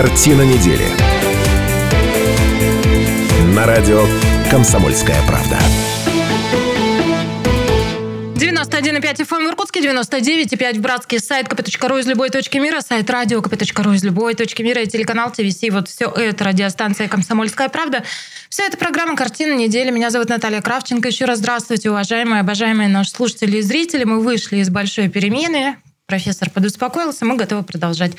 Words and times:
Картина 0.00 0.42
недели. 0.42 0.84
На 3.52 3.66
радио 3.66 4.04
«Комсомольская 4.48 5.20
правда». 5.26 5.58
91,5 8.36 9.02
FM 9.02 9.46
в 9.46 9.50
Иркутске, 9.50 9.80
99,5 9.80 10.74
в 10.74 10.80
Братске, 10.80 11.18
сайт 11.18 11.48
kp.ru 11.48 11.98
из 11.98 12.06
любой 12.06 12.30
точки 12.30 12.58
мира, 12.58 12.80
сайт 12.80 13.10
радио 13.10 13.40
kp.ru 13.40 13.96
из 13.96 14.04
любой 14.04 14.34
точки 14.34 14.62
мира 14.62 14.82
и 14.82 14.86
телеканал 14.86 15.32
ТВС. 15.32 15.64
Вот 15.72 15.88
все 15.88 16.08
это 16.08 16.44
радиостанция 16.44 17.08
«Комсомольская 17.08 17.68
правда». 17.68 18.04
Вся 18.50 18.66
эта 18.66 18.76
программа 18.76 19.16
«Картина 19.16 19.54
недели». 19.54 19.90
Меня 19.90 20.10
зовут 20.10 20.28
Наталья 20.28 20.60
Кравченко. 20.60 21.08
Еще 21.08 21.24
раз 21.24 21.38
здравствуйте, 21.38 21.90
уважаемые, 21.90 22.42
обожаемые 22.42 22.88
наши 22.88 23.10
слушатели 23.10 23.56
и 23.56 23.62
зрители. 23.62 24.04
Мы 24.04 24.20
вышли 24.20 24.58
из 24.58 24.70
большой 24.70 25.08
перемены. 25.08 25.76
Профессор 26.08 26.48
подуспокоился, 26.48 27.26
мы 27.26 27.36
готовы 27.36 27.62
продолжать. 27.64 28.12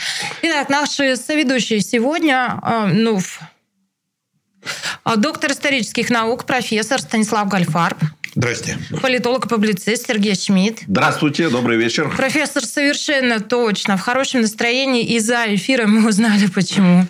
Итак, 0.43 0.69
наши 0.69 1.15
соведущие 1.15 1.81
сегодня, 1.81 2.59
э, 2.61 2.85
ну, 2.93 3.19
э, 5.05 5.15
доктор 5.17 5.53
исторических 5.53 6.11
наук, 6.11 6.45
профессор 6.45 7.01
Станислав 7.01 7.47
Гальфарб. 7.47 7.97
Здрасте. 8.35 8.77
Политолог 9.01 9.47
и 9.47 9.49
публицист 9.49 10.05
Сергей 10.05 10.35
Шмидт. 10.35 10.83
Здравствуйте, 10.87 11.49
добрый 11.49 11.77
вечер. 11.77 12.15
Профессор 12.15 12.63
совершенно 12.63 13.39
точно 13.39 13.97
в 13.97 14.01
хорошем 14.01 14.41
настроении 14.41 15.03
и 15.03 15.17
за 15.17 15.55
эфиром 15.55 15.95
мы 15.95 16.09
узнали 16.09 16.45
почему. 16.45 17.07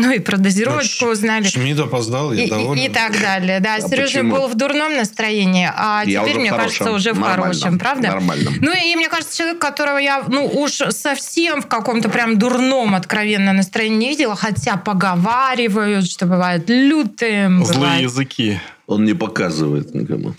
Ну 0.00 0.10
и 0.12 0.18
про 0.20 0.36
дозировочку 0.36 1.06
Ну, 1.06 1.10
узнали. 1.12 1.48
Шмидт 1.48 1.80
опоздал, 1.80 2.32
я 2.32 2.44
И, 2.44 2.48
доволен. 2.50 2.80
и- 2.82 2.86
и 2.86 2.88
так 2.88 3.20
далее. 3.20 3.58
Да, 3.60 3.80
Сережа 3.80 4.18
почему? 4.20 4.36
был 4.36 4.46
в 4.48 4.54
дурном 4.54 4.96
настроении, 4.96 5.68
а 5.74 6.02
Я 6.06 6.20
теперь, 6.22 6.38
мне 6.38 6.50
хорошем, 6.50 6.68
кажется, 6.86 6.92
уже 6.92 7.12
в 7.12 7.18
нормальном, 7.18 7.42
хорошем, 7.44 7.78
правда? 7.78 8.08
нормальном. 8.08 8.54
Ну 8.60 8.70
и 8.72 8.94
мне 8.96 9.08
кажется, 9.08 9.36
человек, 9.36 9.58
которого 9.58 9.98
я, 9.98 10.22
ну 10.28 10.46
уж 10.46 10.72
совсем 10.90 11.62
в 11.62 11.66
каком-то 11.66 12.08
прям 12.08 12.38
дурном 12.38 12.94
откровенно 12.94 13.52
настроении 13.52 13.96
не 13.98 14.08
видела, 14.10 14.36
хотя 14.36 14.76
поговаривают, 14.76 16.08
что 16.10 16.26
бывает 16.26 16.68
лютым, 16.70 17.64
Злые 17.64 17.78
бывает 17.80 18.02
языки. 18.02 18.60
Он 18.88 19.04
не 19.04 19.12
показывает 19.12 19.94
никому. 19.94 20.34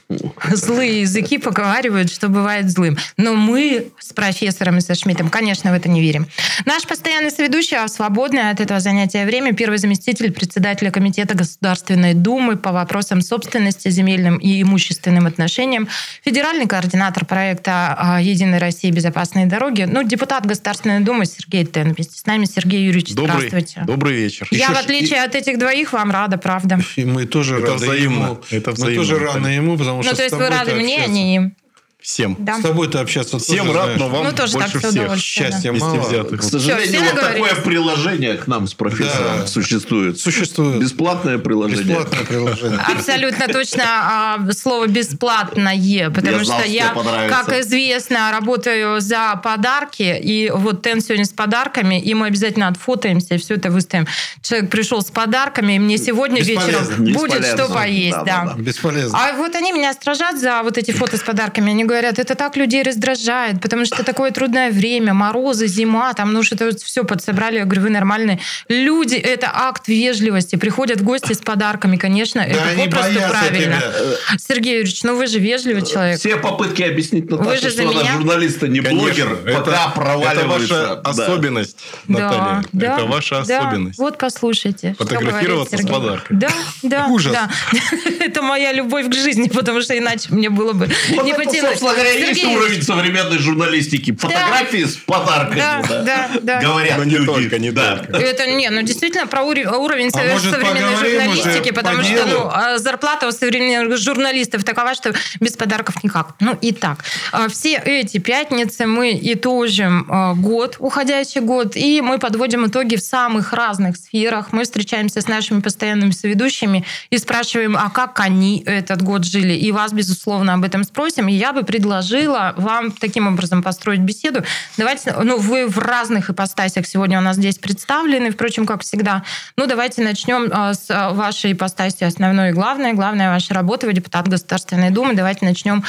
злые 0.51 1.01
языки 1.01 1.37
поговаривают, 1.37 2.11
что 2.11 2.29
бывает 2.29 2.71
злым. 2.71 2.97
Но 3.15 3.35
мы 3.35 3.89
с 3.99 4.11
профессором 4.11 4.79
и 4.79 4.81
со 4.81 4.95
Шмидтом, 4.95 5.29
конечно, 5.29 5.71
в 5.71 5.75
это 5.75 5.87
не 5.87 6.01
верим. 6.01 6.25
Наш 6.65 6.87
постоянный 6.87 7.29
соведущий, 7.29 7.77
а 7.77 7.87
свободное 7.87 8.49
от 8.49 8.59
этого 8.59 8.79
занятия 8.79 9.27
время, 9.27 9.53
первый 9.53 9.77
заместитель 9.77 10.31
председателя 10.31 10.89
Комитета 10.89 11.35
Государственной 11.35 12.15
Думы 12.15 12.57
по 12.57 12.71
вопросам 12.71 13.21
собственности, 13.21 13.89
земельным 13.89 14.37
и 14.37 14.63
имущественным 14.63 15.27
отношениям, 15.27 15.87
федеральный 16.25 16.65
координатор 16.65 17.25
проекта 17.25 17.95
а, 17.99 18.19
«Единой 18.19 18.57
России. 18.57 18.89
Безопасные 18.89 19.45
дороги», 19.45 19.83
ну, 19.83 20.01
депутат 20.01 20.47
Государственной 20.47 21.01
Думы 21.01 21.27
Сергей 21.27 21.65
Тен. 21.65 21.93
Вместе 21.93 22.17
с 22.17 22.25
нами 22.25 22.45
Сергей 22.45 22.83
Юрьевич, 22.83 23.13
Добрый, 23.13 23.35
здравствуйте. 23.47 23.83
добрый 23.85 24.15
вечер. 24.15 24.47
Я, 24.49 24.69
Еще 24.69 24.73
в 24.73 24.77
отличие 24.79 25.23
от 25.23 25.35
этих 25.35 25.59
двоих, 25.59 25.93
вам 25.93 26.09
рада, 26.09 26.39
правда. 26.39 26.79
И 26.95 27.05
мы 27.05 27.27
тоже 27.27 27.57
Это 27.57 27.73
рады 27.73 27.85
взаимно. 27.85 28.23
ему. 28.23 28.38
Это 28.51 28.73
Мы 28.77 28.95
тоже 28.95 29.19
рады 29.19 29.49
ему, 29.49 29.77
потому 29.77 29.97
Ну, 29.97 30.03
что 30.03 30.15
то 30.15 30.23
есть 30.23 30.35
вы 30.35 30.47
рады 30.49 30.75
мне, 30.75 31.03
а 31.03 31.07
не 31.07 31.35
им. 31.35 31.55
Всем. 32.01 32.37
Да. 32.39 32.57
С 32.59 32.61
тобой-то 32.61 33.01
общаться 33.01 33.39
Всем 33.39 33.67
тоже, 33.67 33.77
рад, 33.77 33.83
знаешь, 33.87 33.99
но 33.99 34.07
вам 34.09 34.23
Ну, 34.23 34.31
тоже 34.31 34.53
больше 34.53 34.79
так, 34.79 34.81
все 34.91 35.05
всех. 35.09 35.17
счастья 35.19 35.71
Вместе 35.71 35.87
мало. 35.89 36.07
взятых. 36.07 36.39
К 36.39 36.43
все 36.43 36.51
сожалению, 36.51 37.01
вот 37.01 37.09
договорились? 37.15 37.47
такое 37.49 37.63
приложение 37.65 38.33
к 38.35 38.47
нам 38.47 38.67
с 38.67 38.73
профессором 38.73 39.39
Да. 39.41 39.47
существует. 39.47 40.17
Существует. 40.17 40.79
Бесплатное 40.79 41.37
приложение. 41.39 41.83
Бесплатное 41.83 42.23
приложение. 42.23 42.79
Абсолютно 42.79 43.47
точно 43.49 43.83
а, 43.85 44.39
слово 44.57 44.87
бесплатное, 44.87 46.09
потому 46.09 46.37
Я 46.37 46.43
знал, 46.45 46.59
что 46.61 46.69
я, 46.69 46.89
понравится. 46.93 47.37
как 47.45 47.59
известно, 47.59 48.31
работаю 48.31 49.01
за 49.01 49.35
подарки, 49.43 50.17
и 50.23 50.49
вот 50.55 50.81
Тен 50.81 51.01
сегодня 51.01 51.25
с 51.25 51.29
подарками, 51.29 51.99
и 52.01 52.13
мы 52.13 52.27
обязательно 52.27 52.69
отфотаемся 52.69 53.35
и 53.35 53.37
все 53.37 53.55
это 53.55 53.71
выставим. 53.71 54.07
Человек 54.41 54.69
пришел 54.71 55.01
с 55.01 55.11
подарками, 55.11 55.73
и 55.73 55.79
мне 55.79 55.97
сегодня 55.97 56.39
Бесполезно, 56.39 56.79
вечером 57.03 57.13
будет 57.13 57.39
бесполезно. 57.41 57.65
что 57.65 57.73
поесть, 57.73 58.11
Да, 58.15 58.23
да. 58.23 58.43
да, 58.45 58.53
да. 58.55 58.61
Бесполезно. 58.61 59.19
А 59.21 59.33
вот 59.33 59.53
они 59.55 59.73
меня 59.73 59.91
стражат 59.91 60.39
за 60.39 60.63
вот 60.63 60.77
эти 60.77 60.91
фото 60.91 61.17
с 61.17 61.21
подарками. 61.21 61.71
Они 61.71 61.83
говорят, 61.89 62.19
это 62.19 62.35
так 62.35 62.55
людей 62.55 62.83
раздражает, 62.83 63.61
потому 63.61 63.83
что 63.85 64.03
такое 64.03 64.29
трудное 64.29 64.69
время, 64.69 65.13
морозы, 65.15 65.65
зима, 65.67 66.13
там, 66.13 66.33
ну 66.33 66.43
что-то 66.43 66.69
все 66.77 67.03
подсобрали. 67.03 67.55
Я 67.57 67.65
говорю, 67.65 67.81
вы 67.81 67.89
нормальные. 67.89 68.39
Люди, 68.67 69.15
это 69.15 69.49
акт 69.51 69.87
вежливости. 69.87 70.55
Приходят 70.55 71.01
гости 71.01 71.33
с 71.33 71.39
подарками, 71.39 71.97
конечно, 71.97 72.41
Да 72.41 72.47
это 72.47 72.83
попросту 72.91 73.13
боятся 73.15 73.29
правильно. 73.39 73.75
тебя. 73.77 74.37
Сергей 74.37 74.73
Юрьевич, 74.77 75.03
ну 75.03 75.15
вы 75.17 75.25
же 75.25 75.39
вежливый 75.39 75.81
человек. 75.83 76.19
Все 76.19 76.37
попытки 76.37 76.83
объяснить 76.83 77.29
Вы 77.31 77.37
Наташе, 77.39 77.61
же 77.69 77.69
за 77.71 77.81
что 77.81 77.89
она 77.91 78.01
меня? 78.01 78.13
журналист, 78.13 78.63
а 78.63 78.67
не 78.67 78.81
Конечно. 78.81 79.07
блогер, 79.07 79.37
Это- 79.45 79.59
пока 79.59 79.71
Это 79.85 79.91
проваливается. 79.95 80.47
ваша 80.75 81.01
Да. 81.03 81.09
особенность, 81.09 81.77
Наталья. 82.07 82.63
Это 82.79 83.05
ваша 83.05 83.43
да. 83.47 83.59
особенность. 83.61 83.97
Вот 83.97 84.17
послушайте. 84.19 84.95
Фотографироваться 84.99 85.75
говорит 85.77 85.89
с 85.91 85.99
подарком. 85.99 86.39
Да, 86.39 86.49
да, 86.83 87.07
Ужас. 87.07 87.33
да. 87.33 87.49
Это 88.19 88.41
моя 88.43 88.71
любовь 88.73 89.07
к 89.09 89.13
жизни, 89.13 89.47
потому 89.49 89.81
что 89.81 89.97
иначе 89.97 90.27
мне 90.29 90.49
было 90.51 90.73
бы 90.73 90.87
Вот 91.15 91.25
не 91.25 91.31
это, 91.31 91.43
потянуть. 91.43 91.78
Собственно 91.79 91.93
говоря, 91.93 92.27
есть 92.29 92.43
уровень 92.43 92.81
современной 92.83 93.37
журналистики. 93.37 94.15
Фотографии 94.15 94.83
с 94.83 94.95
подарками. 94.97 95.59
Да, 95.59 95.81
да, 96.03 96.29
да. 96.41 96.61
Говорят 96.61 96.97
Но 96.97 97.03
не 97.03 97.15
люди. 97.15 97.25
только, 97.25 97.59
не 97.59 97.71
Да. 97.71 97.97
только. 97.97 98.17
Это 98.17 98.47
не, 98.47 98.69
ну 98.69 98.81
действительно 98.81 99.27
про 99.27 99.43
уровень 99.43 100.09
А 100.09 100.39
современной 100.39 100.95
журналистики, 100.95 101.71
потому 101.71 101.97
по 101.99 102.03
что 102.03 102.25
ну, 102.25 102.49
а 102.51 102.77
зарплата 102.77 103.27
у 103.27 103.31
современных 103.31 103.97
журналистов 103.97 104.63
такова, 104.63 104.93
что 104.93 105.13
без 105.39 105.53
подарков 105.53 106.03
никак. 106.03 106.35
Ну 106.39 106.57
и 106.61 106.71
так. 106.71 106.99
А, 107.31 107.47
Все 107.49 107.81
эти 107.85 108.17
пятницы 108.17 108.85
мы 108.85 109.17
итожим 109.21 110.07
год, 110.37 110.75
уходящий 110.79 111.41
год, 111.41 111.75
и 111.75 112.01
мы 112.01 112.17
подводим 112.19 112.67
итоги 112.67 112.95
в 112.95 113.01
самых 113.01 113.53
разных 113.53 113.97
сферах. 113.97 114.51
Мы 114.51 114.63
встречаемся 114.63 115.21
с 115.21 115.27
нашими 115.27 115.61
постоянными 115.61 116.11
соведущими 116.11 116.85
и 117.09 117.17
спрашиваем, 117.17 117.77
а 117.77 117.89
как 117.89 118.19
они 118.19 118.63
этот 118.65 119.01
год 119.01 119.25
жили. 119.25 119.53
И 119.53 119.71
вас, 119.71 119.93
безусловно, 119.93 120.53
об 120.53 120.63
этом 120.63 120.83
спросим. 120.83 121.27
И 121.27 121.33
я 121.33 121.53
бы 121.53 121.63
предложила 121.69 122.55
вам 122.57 122.91
таким 122.91 123.27
образом 123.27 123.61
построить 123.61 123.99
беседу. 123.99 124.43
Давайте, 124.75 125.13
ну, 125.13 125.37
вы 125.37 125.67
в 125.67 125.77
разных 125.77 126.31
ипостасях 126.31 126.87
сегодня 126.87 127.19
у 127.19 127.21
нас 127.21 127.35
здесь 127.35 127.59
представлены, 127.59 128.31
впрочем, 128.31 128.65
как 128.65 128.81
всегда. 128.81 129.21
Ну, 129.55 129.67
давайте 129.67 130.01
начнем 130.01 130.49
а, 130.51 130.73
с 130.73 130.89
а, 130.89 131.11
вашей 131.11 131.51
ипостаси 131.51 132.05
основной 132.05 132.49
и 132.49 132.53
главной. 132.53 132.93
Главная 132.93 133.29
ваша 133.29 133.53
работа, 133.53 133.85
вы 133.85 133.93
депутат 133.93 134.27
Государственной 134.27 134.89
Думы. 134.89 135.13
Давайте 135.13 135.45
начнем 135.45 135.83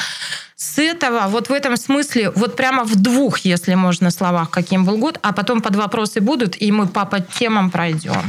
с 0.55 0.77
этого. 0.77 1.21
Вот 1.29 1.49
в 1.49 1.51
этом 1.51 1.75
смысле, 1.77 2.29
вот 2.29 2.55
прямо 2.55 2.83
в 2.83 2.95
двух, 2.95 3.39
если 3.39 3.73
можно, 3.73 4.11
словах, 4.11 4.51
каким 4.51 4.85
был 4.85 4.99
год, 4.99 5.17
а 5.23 5.33
потом 5.33 5.61
под 5.61 5.75
вопросы 5.75 6.21
будут, 6.21 6.61
и 6.61 6.71
мы 6.71 6.85
по 6.85 7.19
темам 7.39 7.71
пройдем. 7.71 8.21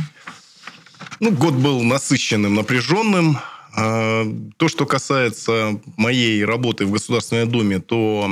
Ну, 1.21 1.31
год 1.33 1.53
был 1.53 1.83
насыщенным, 1.83 2.55
напряженным. 2.55 3.39
А, 3.75 4.27
То, 4.57 4.69
что 4.69 4.87
касается 4.87 5.81
моей 5.97 6.45
работы 6.45 6.85
в 6.87 6.91
Государственной 6.91 7.47
Думе, 7.47 7.79
то 7.79 8.29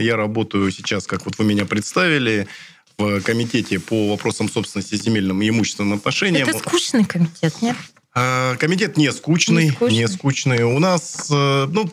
я 0.00 0.16
работаю 0.16 0.70
сейчас, 0.70 1.06
как 1.06 1.24
вот 1.24 1.38
вы 1.38 1.44
меня 1.44 1.64
представили, 1.64 2.48
в 2.98 3.20
комитете 3.20 3.78
по 3.78 4.10
вопросам 4.10 4.48
собственности 4.48 4.94
земельным 4.96 5.42
и 5.42 5.48
имущественным 5.48 5.94
отношениям. 5.94 6.48
Это 6.48 6.58
скучный 6.58 7.04
комитет, 7.04 7.60
нет? 7.60 7.76
А, 8.14 8.56
Комитет 8.56 8.96
не 8.96 9.12
скучный, 9.12 9.64
Не 9.66 9.70
скучный. 9.72 9.98
не 9.98 10.08
скучный. 10.08 10.62
У 10.62 10.78
нас, 10.78 11.26
э, 11.30 11.66
ну, 11.70 11.90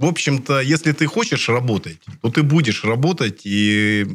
в 0.00 0.06
общем-то, 0.06 0.60
если 0.60 0.92
ты 0.92 1.04
хочешь 1.04 1.50
работать, 1.50 1.98
то 2.22 2.30
ты 2.30 2.42
будешь 2.42 2.84
работать. 2.84 3.42
И 3.44 4.06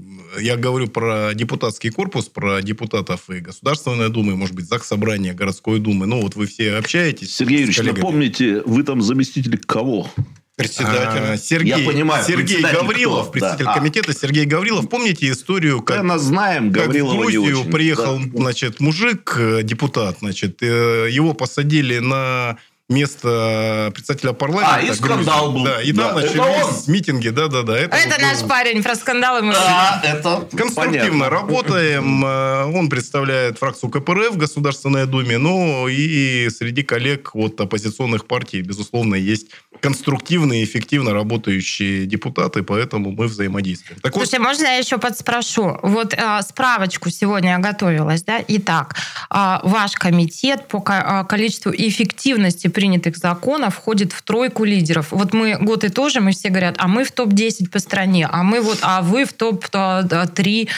я 0.42 0.58
говорю 0.58 0.88
про 0.88 1.36
депутатский 1.36 1.92
корпус, 1.92 2.26
про 2.28 2.64
депутатов 2.64 3.30
и 3.30 3.40
Государственной 3.40 4.10
Думы, 4.10 4.36
может 4.36 4.56
быть, 4.56 4.66
ЗАГС 4.66 4.88
Собрания, 4.88 5.34
Городской 5.34 5.80
Думы. 5.80 6.08
Ну, 6.08 6.22
вот 6.22 6.36
вы 6.36 6.48
все 6.48 6.74
общаетесь. 6.78 7.36
Сергей 7.36 7.60
Юрьевич, 7.60 7.78
напомните, 7.84 8.64
вы 8.66 8.82
там 8.82 9.04
заместитель 9.04 9.60
кого? 9.60 10.10
Председателя. 10.56 11.34
А, 11.34 11.38
Сергей, 11.38 11.78
Я 11.84 11.86
понимаю, 11.86 12.24
Сергей 12.26 12.46
председатель 12.56 12.78
Гаврилов, 12.80 13.24
кто? 13.24 13.32
председатель 13.34 13.66
Да. 13.66 13.74
А. 13.74 13.78
комитета 13.78 14.14
Сергей 14.14 14.46
Гаврилов. 14.46 14.90
Помните 14.90 15.30
историю, 15.30 15.82
как 15.82 16.02
Как 16.02 16.20
знаем, 16.20 16.72
как 16.72 16.84
в 16.84 16.86
Гаврилова 16.88 17.14
не 17.30 17.38
Грузию 17.38 17.66
приехал, 17.66 18.18
Да. 18.20 18.40
значит, 18.40 18.80
мужик, 18.80 19.36
э, 19.38 19.64
депутат, 19.64 20.18
значит, 20.20 20.64
э, 20.64 21.10
его 21.12 21.34
посадили 21.34 22.00
на 22.00 22.58
место 22.88 23.92
председателя 23.96 24.34
парламента. 24.34 24.76
А, 24.76 24.80
и 24.82 24.86
Грузии. 24.86 25.02
скандал 25.02 25.52
был. 25.52 25.64
Да, 25.66 25.82
и 25.82 25.92
Да, 25.92 26.10
там 26.10 26.18
это 26.20 26.36
начались 26.38 26.88
митинги, 26.88 27.30
да-да-да. 27.30 27.78
Это, 27.78 27.96
Это 27.96 28.10
вот 28.10 28.22
наш 28.22 28.40
было. 28.42 28.48
парень 28.48 28.84
про 28.84 28.96
скандалы. 28.96 29.42
Мы... 29.42 29.54
Да, 29.54 30.02
это 30.04 30.48
Конструктивно 30.56 30.76
понятно. 30.76 31.30
работаем. 31.30 32.26
Э, 32.36 32.64
Он 32.66 32.90
представляет 32.90 33.60
фракцию 33.60 33.90
КПРФ 33.90 34.34
в 34.34 34.38
Государственной 34.38 35.06
Думе. 35.06 35.38
Ну 35.38 35.88
и 35.88 36.50
среди 36.50 36.84
коллег 36.84 37.36
от 37.36 37.60
оппозиционных 37.60 38.26
партий, 38.26 38.62
безусловно, 38.62 39.16
есть 39.16 39.48
конструктивные, 39.80 40.64
эффективно 40.64 41.14
работающие 41.14 42.06
депутаты, 42.06 42.64
поэтому 42.64 43.12
мы 43.12 43.26
взаимодействуем. 43.28 44.00
Так 44.02 44.14
вот, 44.16 44.22
Слушайте, 44.28 44.40
можно 44.40 44.64
я 44.66 44.78
еще 44.78 44.98
подспрошу? 44.98 45.78
Вот 45.84 46.14
а, 46.18 46.42
справочку 46.42 47.10
сегодня 47.10 47.52
я 47.52 47.58
готовилась, 47.60 48.24
да? 48.24 48.40
Итак, 48.48 48.96
а, 49.30 49.60
ваш 49.64 49.92
комитет 49.94 50.68
по 50.68 50.84
а, 50.88 51.24
количеству 51.26 51.72
и 51.72 51.88
эффективности 51.90 52.68
принятых 52.76 53.18
законов 53.18 53.76
входит 53.76 54.12
в 54.12 54.22
тройку 54.22 54.66
лидеров. 54.66 55.08
Вот 55.12 55.34
мы 55.34 55.58
год 55.60 55.84
и 55.86 55.90
тоже, 55.90 56.20
мы 56.20 56.34
все 56.34 56.50
говорят, 56.50 56.76
а 56.78 56.88
мы 56.88 57.06
в 57.06 57.12
топ-10 57.12 57.72
по 57.72 57.80
стране, 57.80 58.28
а 58.32 58.44
мы 58.44 58.60
вот, 58.62 58.80
а 58.82 59.02
вы 59.02 59.26
в 59.26 59.34
топ-3. 59.34 60.70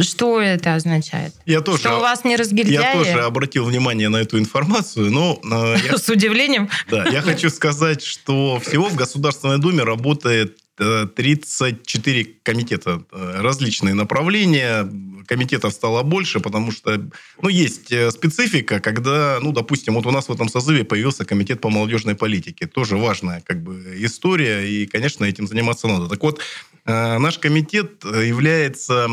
Что 0.00 0.40
это 0.40 0.74
означает? 0.76 1.34
Я 1.44 1.60
тоже, 1.60 1.80
Что 1.80 1.96
у 1.96 2.00
вас 2.00 2.24
не 2.24 2.32
я 2.32 2.38
разгильдяи? 2.38 2.92
тоже 2.94 3.20
обратил 3.22 3.64
внимание 3.64 4.08
на 4.08 4.18
эту 4.18 4.38
информацию, 4.38 5.10
но 5.10 5.40
э, 5.42 5.76
я 5.90 5.98
С 6.06 6.08
удивлением. 6.08 6.70
Да, 6.88 7.04
я 7.08 7.20
хочу 7.22 7.50
сказать, 7.50 8.02
что 8.02 8.60
всего 8.60 8.88
в 8.88 8.94
Государственной 8.94 9.58
Думе 9.58 9.82
работает 9.82 10.56
э, 10.58 10.65
34 10.76 12.24
комитета, 12.42 13.02
э, 13.10 13.40
различные 13.40 13.94
направления. 13.94 14.88
Комитетов 15.26 15.72
стало 15.72 16.02
больше, 16.02 16.40
потому 16.40 16.70
что, 16.70 17.08
ну, 17.40 17.48
есть 17.48 17.90
э, 17.90 18.10
специфика, 18.10 18.80
когда, 18.80 19.38
ну, 19.40 19.52
допустим, 19.52 19.94
вот 19.94 20.06
у 20.06 20.10
нас 20.10 20.28
в 20.28 20.32
этом 20.32 20.48
созыве 20.48 20.84
появился 20.84 21.24
комитет 21.24 21.60
по 21.60 21.70
молодежной 21.70 22.14
политике. 22.14 22.66
Тоже 22.66 22.96
важная, 22.96 23.40
как 23.40 23.62
бы, 23.62 23.96
история, 23.98 24.68
и, 24.68 24.86
конечно, 24.86 25.24
этим 25.24 25.46
заниматься 25.46 25.88
надо. 25.88 26.08
Так 26.08 26.22
вот, 26.22 26.40
э, 26.84 27.18
наш 27.18 27.38
комитет 27.38 28.04
является 28.04 29.08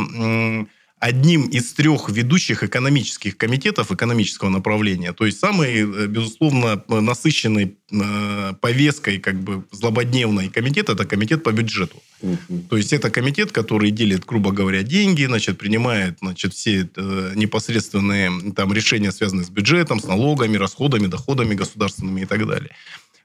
одним 1.03 1.47
из 1.47 1.73
трех 1.73 2.09
ведущих 2.09 2.63
экономических 2.63 3.35
комитетов 3.37 3.91
экономического 3.91 4.49
направления. 4.49 5.11
То 5.11 5.25
есть 5.25 5.39
самый, 5.39 5.73
э, 5.81 6.07
безусловно, 6.07 6.81
насыщенный 6.87 7.75
э, 7.91 8.53
повесткой, 8.61 9.19
как 9.19 9.35
бы 9.35 9.63
злободневный 9.71 10.47
комитет– 10.47 10.89
это 10.89 11.05
комитет 11.05 11.43
по 11.43 11.51
бюджету. 11.51 12.01
То 12.69 12.77
есть 12.77 12.93
это 12.93 13.09
комитет, 13.09 13.51
который 13.51 13.91
делит, 13.91 14.25
грубо 14.25 14.51
говоря, 14.51 14.81
деньги, 14.83 15.25
значит, 15.25 15.57
принимает 15.57 16.19
значит, 16.21 16.53
все 16.53 16.89
э, 16.95 17.33
непосредственные 17.35 18.53
там, 18.55 18.71
решения, 18.71 19.11
связанные 19.11 19.43
с 19.43 19.49
бюджетом, 19.49 19.99
с 19.99 20.07
налогами, 20.07 20.55
расходами, 20.55 21.07
доходами 21.07 21.53
государственными 21.53 22.21
и 22.21 22.25
так 22.25 22.47
далее. 22.47 22.69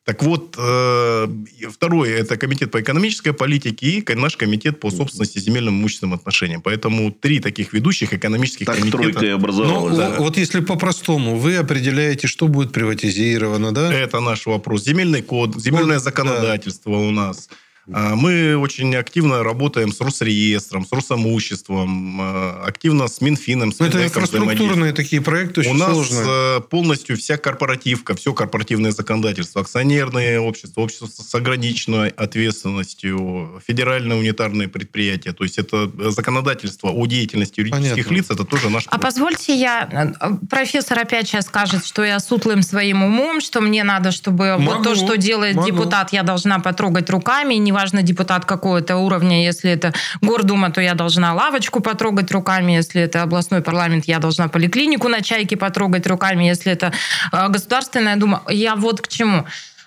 Так 0.09 0.23
вот, 0.23 0.55
э, 0.57 1.29
второе– 1.71 2.17
это 2.21 2.39
комитет 2.39 2.71
по 2.71 2.81
экономической 2.81 3.33
политике 3.35 3.87
и 3.99 4.15
наш 4.15 4.39
комитет 4.39 4.81
по 4.81 4.91
собственности, 4.91 5.39
земельным 5.39 5.75
имущественным 5.83 6.15
отношениям. 6.15 6.63
Поэтому 6.63 7.13
три 7.13 7.41
таких 7.41 7.75
ведущих 7.75 8.15
экономических 8.15 8.65
Так 8.65 8.77
комитета. 8.79 8.97
тройка 9.03 9.27
и 9.27 9.29
Ну, 9.29 9.35
образовалась. 9.35 9.99
да. 9.99 10.17
вот 10.19 10.39
если 10.39 10.61
по-простому, 10.61 11.37
вы 11.37 11.57
определяете, 11.57 12.27
что 12.27 12.49
будет 12.49 12.73
приватизировано, 12.73 13.75
да? 13.75 13.93
Это 13.93 14.21
наш 14.21 14.47
вопрос. 14.47 14.85
Земельный 14.85 15.21
код, 15.21 15.61
земельное 15.61 15.97
Вот, 15.99 16.05
законодательство 16.05 16.93
у 16.97 17.11
нас. 17.11 17.51
А, 17.93 18.15
Мы 18.15 18.57
очень 18.57 18.95
активно 18.97 19.43
работаем 19.43 19.93
с 19.93 20.01
Росреестром, 20.01 20.85
с 20.87 20.93
Росимуществом, 20.93 22.19
а, 22.21 22.65
активно 22.67 23.09
с 23.09 23.21
Минфином, 23.21 23.73
с 23.73 23.79
Ну, 23.79 23.87
это 23.87 24.05
инфраструктурные 24.05 24.93
такие 24.93 25.23
проекты, 25.23 25.61
очень 25.61 25.71
У 25.71 25.75
нас 25.75 25.93
сложные. 25.93 26.59
э, 26.59 26.61
полностью 26.61 27.17
вся 27.17 27.37
корпоративка, 27.37 28.15
все 28.15 28.33
корпоративное 28.33 28.91
законодательство, 28.93 29.63
акционерные 29.63 30.41
общества, 30.41 30.83
общество 30.83 31.07
с 31.07 31.35
ограниченной 31.35 32.11
ответственностью, 32.11 33.61
федеральные 33.67 34.19
унитарные 34.19 34.69
предприятия. 34.69 35.33
То 35.33 35.45
есть 35.45 35.59
это 35.59 35.91
э, 35.99 36.11
законодательство 36.11 36.89
о 36.91 37.07
деятельности 37.07 37.61
юридических 37.61 37.95
Понятно. 38.09 38.15
лиц, 38.15 38.27
это 38.31 38.45
тоже 38.45 38.71
наш 38.71 38.85
А 38.89 38.99
позвольте 38.99 39.55
я... 39.55 40.15
э, 40.21 40.29
Профессор 40.51 40.99
опять 40.99 41.29
сейчас 41.29 41.47
скажет, 41.47 41.85
что 41.87 42.05
я 42.05 42.21
сутлым 42.21 42.63
своим 42.63 43.03
умом, 43.03 43.41
что 43.41 43.61
мне 43.61 43.85
надо, 43.85 44.11
чтобы 44.13 44.57
вот 44.59 44.63
Могу, 44.65 44.85
то, 44.85 44.95
что 44.95 45.17
делает 45.17 45.57
могу. 45.57 45.69
депутат, 45.69 46.13
я 46.13 46.23
должна 46.23 46.59
потрогать 46.59 47.09
руками. 47.11 47.55
И 47.55 47.59
неважно, 47.79 48.03
депутат 48.03 48.45
какого-то 48.45 48.97
уровня, 48.97 49.45
если 49.45 49.71
это 49.71 49.93
Гордума, 50.21 50.71
то 50.71 50.81
я 50.81 50.95
должна 50.95 51.35
лавочку 51.35 51.81
потрогать 51.81 52.33
руками. 52.33 52.73
Если 52.73 53.01
это 53.01 53.23
областной 53.23 53.61
парламент, 53.61 54.07
я 54.07 54.19
должна 54.19 54.49
поликлинику 54.49 55.09
на 55.09 55.23
чайке 55.23 55.57
потрогать 55.57 56.07
руками. 56.07 56.45
Если 56.45 56.73
это 56.73 56.93
э, 57.33 57.49
Государственная 57.49 58.17
Дума. 58.17 58.43
Я 58.49 58.75
вот 58.75 59.01
к 59.01 59.09
чему. 59.09 59.47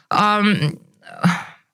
Ам, 0.10 0.80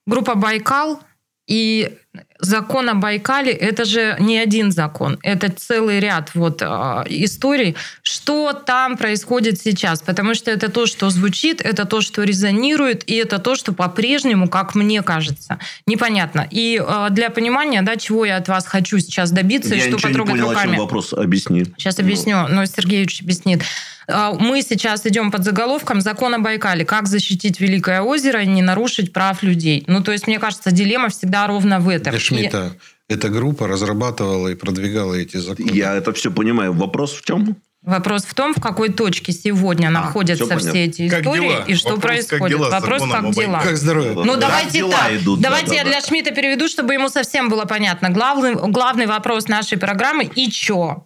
Группа 0.08 0.36
«Байкал» 0.36 1.00
и 1.48 1.98
закон 2.40 2.90
о 2.90 2.94
Байкале– 2.94 3.52
это 3.54 3.86
же 3.86 4.16
не 4.20 4.38
один 4.38 4.72
закон, 4.72 5.18
это 5.24 5.50
целый 5.50 6.00
ряд 6.00 6.32
вот 6.34 6.62
а, 6.62 7.06
историй. 7.08 7.76
Что 8.02 8.54
там 8.54 8.98
происходит 8.98 9.60
сейчас? 9.60 10.02
Потому 10.02 10.34
что 10.34 10.52
это 10.52 10.70
то, 10.70 10.86
что 10.86 11.10
звучит, 11.10 11.62
это 11.62 11.86
то, 11.86 12.02
что 12.02 12.24
резонирует, 12.24 13.04
и 13.10 13.16
это 13.16 13.40
то, 13.40 13.56
что 13.56 13.74
по-прежнему, 13.74 14.48
как 14.48 14.76
мне 14.76 15.02
кажется, 15.02 15.60
непонятно. 15.86 16.48
И 16.50 16.82
а, 16.86 17.10
для 17.10 17.30
понимания, 17.30 17.82
да, 17.82 17.96
чего 17.96 18.26
я 18.26 18.38
от 18.38 18.48
вас 18.48 18.68
хочу 18.68 19.00
сейчас 19.00 19.32
добиться, 19.32 19.76
и 19.76 19.78
Я 19.78 19.84
что 19.84 19.94
ничего 19.94 20.10
не 20.10 20.14
потрогать 20.14 20.32
понял, 20.32 20.50
о 20.50 20.54
чем 20.54 20.64
руками. 20.64 20.78
вопрос. 20.78 21.14
Объясни. 21.14 21.66
Сейчас 21.78 22.00
объясню, 22.00 22.48
но 22.48 22.66
Сергеевич 22.66 23.22
объяснит. 23.22 23.64
А, 24.10 24.34
Мы 24.34 24.62
сейчас 24.62 25.06
идем 25.06 25.32
под 25.32 25.44
заголовком 25.44 26.02
«Закон 26.02 26.34
о 26.34 26.40
Байкале. 26.40 26.86
Как 26.86 27.08
защитить 27.08 27.60
Великое 27.60 28.02
озеро 28.02 28.42
и 28.42 28.48
не 28.48 28.62
нарушить 28.62 29.12
прав 29.12 29.44
людей». 29.44 29.84
Ну, 29.88 30.02
то 30.02 30.12
есть, 30.12 30.28
мне 30.28 30.40
кажется, 30.40 30.72
дилемма 30.72 31.10
всегда 31.10 31.46
ровно 31.48 31.80
в 31.80 31.90
этом. 31.90 32.07
Для 32.12 32.20
Шмидта 32.20 32.76
эта 33.10 33.30
группа 33.30 33.68
разрабатывала 33.68 34.50
и 34.50 34.56
продвигала 34.56 35.14
эти 35.14 35.38
законы. 35.38 35.72
Я 35.72 35.94
это 35.96 36.12
все 36.14 36.32
понимаю. 36.32 36.74
Вопрос 36.74 37.14
в 37.14 37.24
чем? 37.24 37.56
Вопрос 37.84 38.24
в 38.26 38.34
том, 38.34 38.54
в 38.54 38.60
какой 38.62 38.90
точке 38.90 39.32
сегодня 39.32 39.90
находятся 39.90 40.44
всё 40.44 40.56
понятно. 40.56 40.70
все 40.72 40.84
эти 40.86 41.08
Как 41.10 41.22
истории 41.22 41.42
дела? 41.48 41.64
и 41.68 41.76
что 41.76 41.90
Вопрос, 41.96 42.02
как 42.02 42.10
происходит. 42.30 42.58
дела 42.58 42.68
с 42.70 42.72
Вопрос, 42.74 43.02
как 43.10 43.32
дела. 43.32 43.62
Как 43.64 43.78
здоровье? 43.78 44.12
Ну, 44.14 44.34
Да, 44.34 44.40
давайте 44.42 44.80
дела 44.80 44.92
так. 44.92 45.14
идут, 45.14 45.40
да, 45.40 45.50
давайте 45.50 45.70
да, 45.70 45.76
я 45.76 45.84
да. 45.86 45.90
для 45.92 46.02
Шмидта 46.02 46.32
переведу, 46.36 46.68
чтобы 46.68 46.94
ему 46.96 47.08
совсем 47.08 47.48
было 47.48 47.64
понятно. 47.64 48.10
Главный, 48.10 48.56
главный 48.56 49.06
вопрос 49.06 49.48
нашей 49.48 49.78
программы– 49.78 50.26
и 50.36 50.50
чё? 50.52 51.06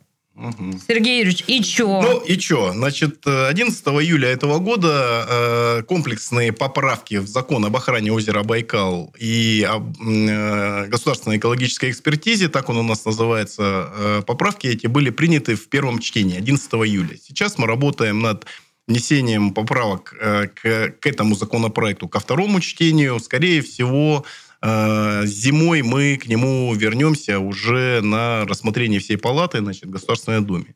Сергей 0.88 1.20
Юрьевич, 1.20 1.44
и 1.48 1.62
чё? 1.62 2.02
Ну 2.02 2.20
и 2.20 2.40
что? 2.40 2.72
Значит, 2.74 3.26
э, 3.26 3.48
11 3.48 3.88
июля 3.88 4.30
этого 4.30 4.60
года 4.60 5.26
э, 5.30 5.84
комплексные 5.84 6.52
поправки 6.52 7.16
в 7.16 7.28
закон 7.28 7.66
об 7.66 7.76
охране 7.76 8.12
озера 8.12 8.44
Байкал 8.44 9.14
и 9.20 9.66
об 9.70 9.96
э, 10.02 10.88
государственной 10.88 11.38
экологической 11.38 11.92
экспертизе, 11.92 12.50
так 12.50 12.70
он 12.70 12.78
у 12.78 12.84
нас 12.84 13.06
называется, 13.06 13.92
э, 13.94 14.22
поправки 14.26 14.68
эти 14.68 14.88
были 14.88 15.10
приняты 15.10 15.56
в 15.56 15.68
первом 15.70 16.00
чтении 16.00 16.38
11 16.38 16.74
июля. 16.74 17.18
Сейчас 17.18 17.58
мы 17.58 17.68
работаем 17.68 18.20
над 18.20 18.46
внесением 18.88 19.54
поправок 19.54 20.16
э, 20.20 20.48
к, 20.48 20.96
к 21.00 21.08
этому 21.08 21.36
законопроекту 21.36 22.08
ко 22.08 22.20
второму 22.20 22.60
чтению. 22.60 23.20
Скорее 23.20 23.62
всего, 23.62 24.26
э, 24.26 24.51
зимой 24.64 25.82
мы 25.82 26.18
к 26.18 26.28
нему 26.28 26.74
вернемся 26.76 27.40
уже 27.40 28.02
на 28.02 28.46
рассмотрение 28.46 29.00
всей 29.00 29.18
палаты, 29.18 29.60
значит, 29.60 29.86
в 29.86 29.90
Государственной 29.90 30.42
Думе. 30.42 30.76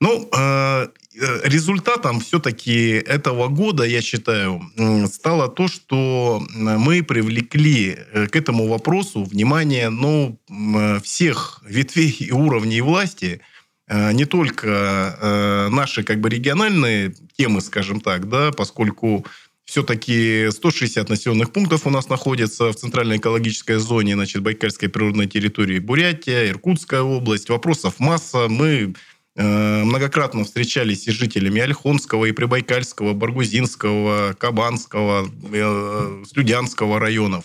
Ну, 0.00 0.28
э, 0.30 0.88
э, 1.20 1.40
результатом 1.44 2.20
все-таки 2.20 2.90
этого 2.90 3.48
года, 3.48 3.84
я 3.84 4.02
считаю, 4.02 4.62
стало 5.06 5.48
то, 5.48 5.68
что 5.68 6.42
мы 6.54 7.02
привлекли 7.02 7.96
э, 8.12 8.26
к 8.26 8.36
этому 8.36 8.68
вопросу 8.68 9.24
внимание 9.24 9.88
ну, 9.88 10.38
э, 10.48 11.00
всех 11.00 11.62
ветвей 11.66 12.10
и 12.10 12.30
уровней 12.30 12.82
власти, 12.82 13.40
э, 13.88 14.12
не 14.12 14.26
только 14.26 14.68
э, 14.68 15.68
наши 15.70 16.02
как 16.02 16.20
бы 16.20 16.28
региональные 16.28 17.14
темы, 17.38 17.62
скажем 17.62 18.00
так, 18.00 18.28
да, 18.28 18.52
поскольку 18.52 19.24
все-таки 19.66 20.48
160 20.50 21.08
населенных 21.08 21.52
пунктов 21.52 21.86
у 21.86 21.90
нас 21.90 22.08
находится 22.08 22.72
в 22.72 22.76
центральной 22.76 23.18
экологической 23.18 23.76
зоне, 23.76 24.14
значит, 24.14 24.42
Байкальской 24.42 24.88
природной 24.88 25.26
территории 25.26 25.80
Бурятия, 25.80 26.48
Иркутская 26.48 27.02
область. 27.02 27.48
Вопросов 27.48 27.98
масса. 27.98 28.46
Мы 28.48 28.94
э, 29.34 29.84
многократно 29.84 30.44
встречались 30.44 31.04
с 31.04 31.10
жителями 31.10 31.60
Ольхонского, 31.60 32.26
и 32.26 32.32
Прибайкальского, 32.32 33.12
Баргузинского, 33.12 34.34
Кабанского, 34.38 35.28
э, 35.52 36.24
Слюдянского 36.30 37.00
районов. 37.00 37.44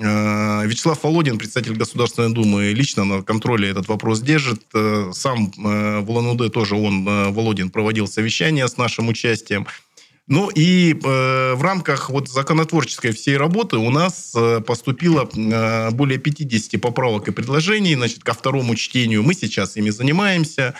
Э, 0.00 0.64
Вячеслав 0.64 1.02
Володин, 1.02 1.38
председатель 1.38 1.76
Государственной 1.76 2.32
Думы, 2.32 2.72
лично 2.72 3.04
на 3.04 3.22
контроле 3.22 3.68
этот 3.68 3.88
вопрос 3.88 4.20
держит. 4.20 4.62
Э, 4.74 5.10
Сам 5.12 5.52
э, 5.58 6.00
в 6.00 6.10
Улан-Удэ 6.10 6.50
тоже 6.50 6.76
он, 6.76 7.04
Володин, 7.32 7.70
проводил 7.70 8.06
совещание 8.06 8.68
с 8.68 8.76
нашим 8.76 9.08
участием. 9.08 9.66
Ну 10.28 10.50
и 10.54 10.92
э, 10.92 11.54
в 11.54 11.62
рамках 11.62 12.10
вот 12.10 12.28
законотворческой 12.28 13.12
всей 13.12 13.38
работы 13.38 13.78
у 13.78 13.90
нас 13.90 14.32
э, 14.36 14.60
поступило 14.60 15.28
э, 15.34 15.90
более 15.90 16.18
50 16.18 16.78
поправок 16.80 17.28
и 17.28 17.32
предложений 17.32 17.94
значит, 17.94 18.22
ко 18.22 18.34
второму 18.34 18.74
чтению. 18.76 19.22
Мы 19.22 19.32
сейчас 19.32 19.76
ими 19.78 19.88
занимаемся. 19.88 20.74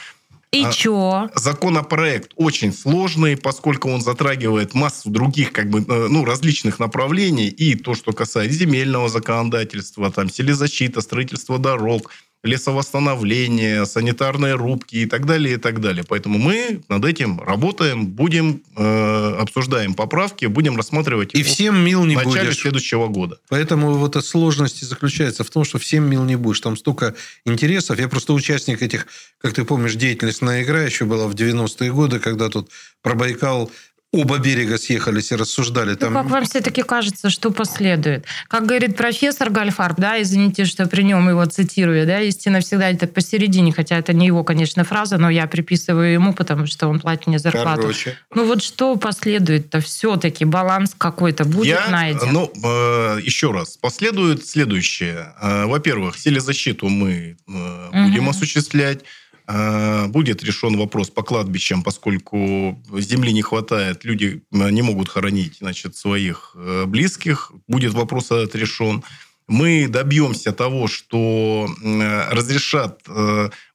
И 0.52 0.64
а- 0.64 0.73
чё? 0.73 1.31
Законопроект 1.35 2.33
очень 2.37 2.75
сложный, 2.75 3.38
поскольку 3.38 3.90
он 3.90 4.02
затрагивает 4.02 4.75
массу 4.75 5.09
других 5.09 5.52
как 5.52 5.71
бы, 5.71 5.81
э, 5.81 6.09
ну, 6.09 6.26
различных 6.26 6.78
направлений. 6.78 7.49
И 7.49 7.75
то, 7.75 7.95
что 7.95 8.12
касается 8.12 8.59
земельного 8.59 9.09
законодательства, 9.09 10.11
там, 10.11 10.28
селезащита, 10.28 11.00
строительство 11.00 11.59
дорог, 11.59 12.11
лесовосстановление, 12.45 13.85
санитарные 13.85 14.54
рубки 14.54 14.97
и 14.97 15.07
так 15.07 15.26
далее, 15.26 15.54
и 15.54 15.57
так 15.57 15.80
далее. 15.80 16.04
Поэтому 16.09 16.38
мы 16.38 16.80
над 16.88 17.04
этим 17.04 17.40
работаем, 17.40 18.07
будем, 18.07 18.62
э, 18.76 19.37
обсуждаем 19.40 19.95
поправки, 19.95 20.47
будем 20.47 20.76
рассматривать 20.76 21.35
И 21.35 21.42
всем 21.42 21.85
мил 21.85 22.04
не 22.04 22.16
в 22.16 22.25
начале 22.25 22.47
будешь. 22.47 22.61
следующего 22.61 23.09
года. 23.09 23.38
Поэтому 23.49 23.95
вот 23.95 24.16
эта 24.16 24.25
сложность 24.25 24.83
заключается 24.83 25.42
в 25.42 25.50
том, 25.50 25.64
что 25.64 25.78
всем 25.78 26.09
мил 26.09 26.25
не 26.25 26.37
будешь. 26.37 26.61
Там 26.61 26.76
столько 26.76 27.14
интересов. 27.45 27.99
Я 27.99 28.09
просто 28.09 28.33
участник 28.33 28.83
этих, 28.83 29.07
как 29.38 29.54
ты 29.54 29.64
помнишь, 29.64 29.95
деятельностная 29.95 30.62
игра 30.62 30.83
еще 30.83 31.04
была 31.04 31.26
в 31.26 31.35
90-е 31.35 31.92
годы, 31.92 32.21
когда 32.21 32.49
тут 32.49 32.71
про 33.02 33.14
Байкал 33.14 33.71
оба 34.12 34.38
берега 34.38 34.79
съехались 34.79 35.33
и 35.33 35.37
рассуждали. 35.37 35.95
Там... 35.95 36.15
Ну, 36.15 36.23
как 36.23 36.31
вам 36.31 36.45
все-таки 36.45 36.83
кажется, 36.83 37.29
что 37.29 37.50
последует? 37.50 38.25
Как 38.49 38.65
говорит 38.65 38.97
профессор 38.97 39.50
Гальфарб, 39.50 39.99
да, 39.99 40.21
извините, 40.23 40.65
что 40.65 40.87
при 40.87 41.03
нем 41.03 41.29
его 41.29 41.45
цитирую, 41.45 42.07
да, 42.07 42.21
истина 42.21 42.61
всегда 42.61 42.91
где-то 42.91 43.09
посередине, 43.09 43.73
хотя 43.73 43.99
это 43.99 44.15
не 44.15 44.27
его, 44.27 44.45
конечно, 44.45 44.85
фраза, 44.85 45.19
но 45.19 45.29
я 45.29 45.47
приписываю 45.47 46.12
ему, 46.12 46.33
потому 46.33 46.67
что 46.67 46.88
он 46.88 47.00
платит 47.00 47.27
мне 47.27 47.38
зарплату. 47.38 47.83
Короче. 47.83 48.17
Ну 48.35 48.47
вот 48.47 48.62
что 48.62 48.97
последует-то 48.97 49.81
все-таки? 49.81 50.45
Баланс 50.45 50.95
какой-то 50.97 51.45
будет 51.45 51.67
Я, 51.67 51.88
найден? 51.91 52.33
Ну, 52.33 52.50
э, 52.65 53.21
еще 53.23 53.53
раз. 53.53 53.77
Последует 53.77 54.47
следующее. 54.47 55.35
Э, 55.41 55.67
Во-первых, 55.67 56.17
селезащиту 56.19 56.88
мы 56.88 57.37
э, 57.47 57.88
будем 57.93 58.23
Мгм. 58.23 58.29
осуществлять. 58.31 59.00
Э, 59.49 60.07
Будет 60.09 60.43
решен 60.43 60.76
вопрос 60.76 61.11
по 61.11 61.23
кладбищам, 61.23 61.83
поскольку 61.83 62.78
земли 62.93 63.33
не 63.33 63.43
хватает, 63.43 64.05
люди 64.05 64.43
э, 64.52 64.71
не 64.71 64.83
могут 64.83 65.09
хоронить 65.09 65.59
значит, 65.61 65.97
своих 65.97 66.52
э, 66.55 66.85
близких. 66.87 67.52
Будет 67.67 67.95
вопрос 67.95 68.26
этот 68.26 68.55
решен. 68.55 69.02
Мы 69.47 69.88
добьемся 69.88 70.52
того, 70.52 70.87
что 70.87 71.67
э, 71.83 72.28
разрешат 72.31 73.00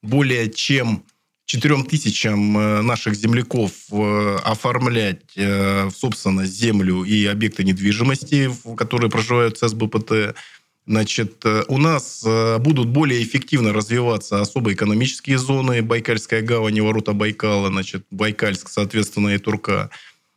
более 0.04 0.52
чем 0.52 1.04
4 1.46 1.84
тысячам 1.84 2.54
наших 2.86 3.16
земляков 3.16 3.72
оформлять 4.44 5.36
в 5.36 5.92
собственность 5.92 6.54
землю 6.54 7.04
и 7.04 7.26
объекты 7.26 7.64
недвижимости, 7.64 8.50
которые 8.78 9.10
проживают 9.10 9.58
в 9.58 9.68
СБПТ. 9.68 10.36
Значит, 10.86 11.46
э, 11.46 11.64
у 11.70 11.78
нас 11.78 12.24
э, 12.26 12.58
будут 12.58 12.90
более 12.90 13.24
эффективно 13.24 13.72
развиваться 13.72 14.42
особо 14.42 14.74
экономические 14.74 15.38
зоны, 15.38 15.82
Байкальская 15.82 16.42
гавань 16.42 16.76
и 16.76 16.82
ворота 16.82 17.14
Байкала, 17.14 17.70
значит, 17.70 18.06
Байкальск, 18.12 18.68
соответственно, 18.68 19.30
и 19.30 19.38
Турка. 19.38 19.90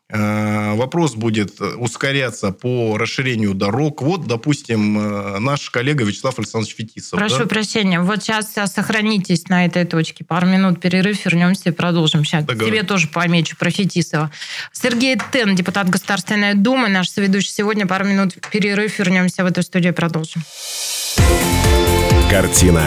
Э, 0.09 0.75
Вопрос 0.77 1.15
будет 1.15 1.61
ускоряться 1.61 2.53
по 2.53 2.97
расширению 2.97 3.55
дорог. 3.55 4.03
Вот, 4.03 4.27
допустим, 4.27 4.99
э, 4.99 5.39
наш 5.39 5.69
коллега 5.71 6.05
Вячеслав 6.05 6.39
Александрович 6.39 6.77
Фетисов. 6.77 7.19
Прошу 7.19 7.41
да? 7.41 7.47
прощения, 7.47 8.01
вот 8.01 8.23
сейчас 8.23 8.53
сохранитесь 8.53 9.49
на 9.49 9.65
этой 9.65 9.85
точке. 9.85 10.25
Пару 10.25 10.47
минут 10.47 10.81
перерыв, 10.81 11.25
вернемся 11.25 11.71
и 11.71 11.73
продолжим. 11.73 12.25
Сейчас 12.25 12.45
Договорились. 12.45 12.81
тебе 12.81 12.87
тоже 12.87 13.09
помечу 13.09 13.57
про 13.57 13.71
Фетисова. 13.71 14.31
Сергей 14.73 15.17
Тен, 15.33 15.57
депутат 15.57 15.89
Государственной 15.89 16.55
Думы, 16.55 16.89
наш 16.89 17.09
соведущий 17.09 17.53
сегодня. 17.53 17.87
Пару 17.87 18.05
минут 18.05 18.35
перерыв, 18.53 18.99
вернемся 18.99 19.43
в 19.43 19.47
эту 19.47 19.63
студию 19.63 19.93
и 19.93 19.97
продолжим. 19.97 20.43
Картина 22.31 22.85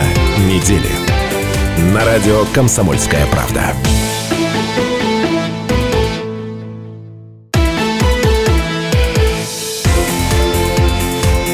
недели. 0.48 0.92
На 1.94 2.06
радио 2.06 2.46
«Комсомольская 2.54 3.26
правда». 3.28 3.74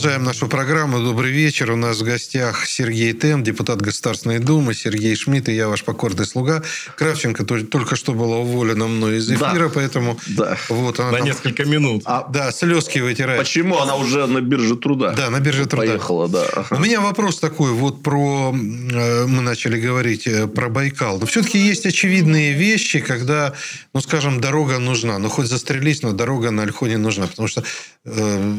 Продолжаем 0.00 0.24
нашу 0.24 0.48
программу. 0.48 0.98
Добрый 1.00 1.30
вечер. 1.30 1.72
У 1.72 1.76
нас 1.76 1.98
в 2.00 2.04
гостях 2.04 2.66
Сергей 2.66 3.12
Тен, 3.12 3.42
депутат 3.42 3.82
Государственной 3.82 4.38
Думы, 4.38 4.72
Сергей 4.72 5.14
Шмидт 5.14 5.50
и 5.50 5.52
я, 5.54 5.68
ваш 5.68 5.84
покорный 5.84 6.24
слуга. 6.24 6.62
Кравченко 6.96 7.44
то- 7.44 7.62
только 7.66 7.96
что 7.96 8.14
была 8.14 8.38
уволена 8.38 8.86
мной 8.86 9.18
из 9.18 9.26
Да. 9.28 9.34
эфира, 9.34 9.68
поэтому 9.68 10.18
Да. 10.28 10.56
вот 10.70 10.98
она 11.00 11.10
На 11.10 11.18
там- 11.18 11.26
несколько 11.26 11.66
минут. 11.66 12.00
А 12.06 12.26
Да, 12.32 12.50
слезки 12.50 12.98
вытирает. 12.98 13.38
почему 13.40 13.76
она 13.78 13.96
уже 13.96 14.26
на 14.26 14.40
бирже 14.40 14.76
труда? 14.76 15.12
Да, 15.12 15.28
на 15.28 15.38
бирже 15.38 15.66
труда. 15.66 15.86
Поехала, 15.86 16.28
да. 16.30 16.46
У 16.70 16.78
меня 16.78 17.02
вопрос 17.02 17.38
такой, 17.38 17.72
вот 17.72 18.02
про, 18.02 18.54
э, 18.54 19.26
мы 19.26 19.42
начали 19.42 19.78
говорить 19.78 20.26
э, 20.26 20.46
про 20.46 20.70
Байкал, 20.70 21.18
но 21.20 21.26
все-таки 21.26 21.58
есть 21.58 21.84
очевидные 21.84 22.54
вещи, 22.54 23.00
когда, 23.00 23.52
ну, 23.92 24.00
скажем, 24.00 24.40
дорога 24.40 24.78
нужна, 24.78 25.18
ну, 25.18 25.28
хоть 25.28 25.46
застрелись, 25.48 26.00
но 26.02 26.12
дорога 26.12 26.50
на 26.50 26.62
Альхоне 26.62 26.96
нужна, 26.96 27.26
потому 27.26 27.48
что 27.48 27.62
э, 28.06 28.54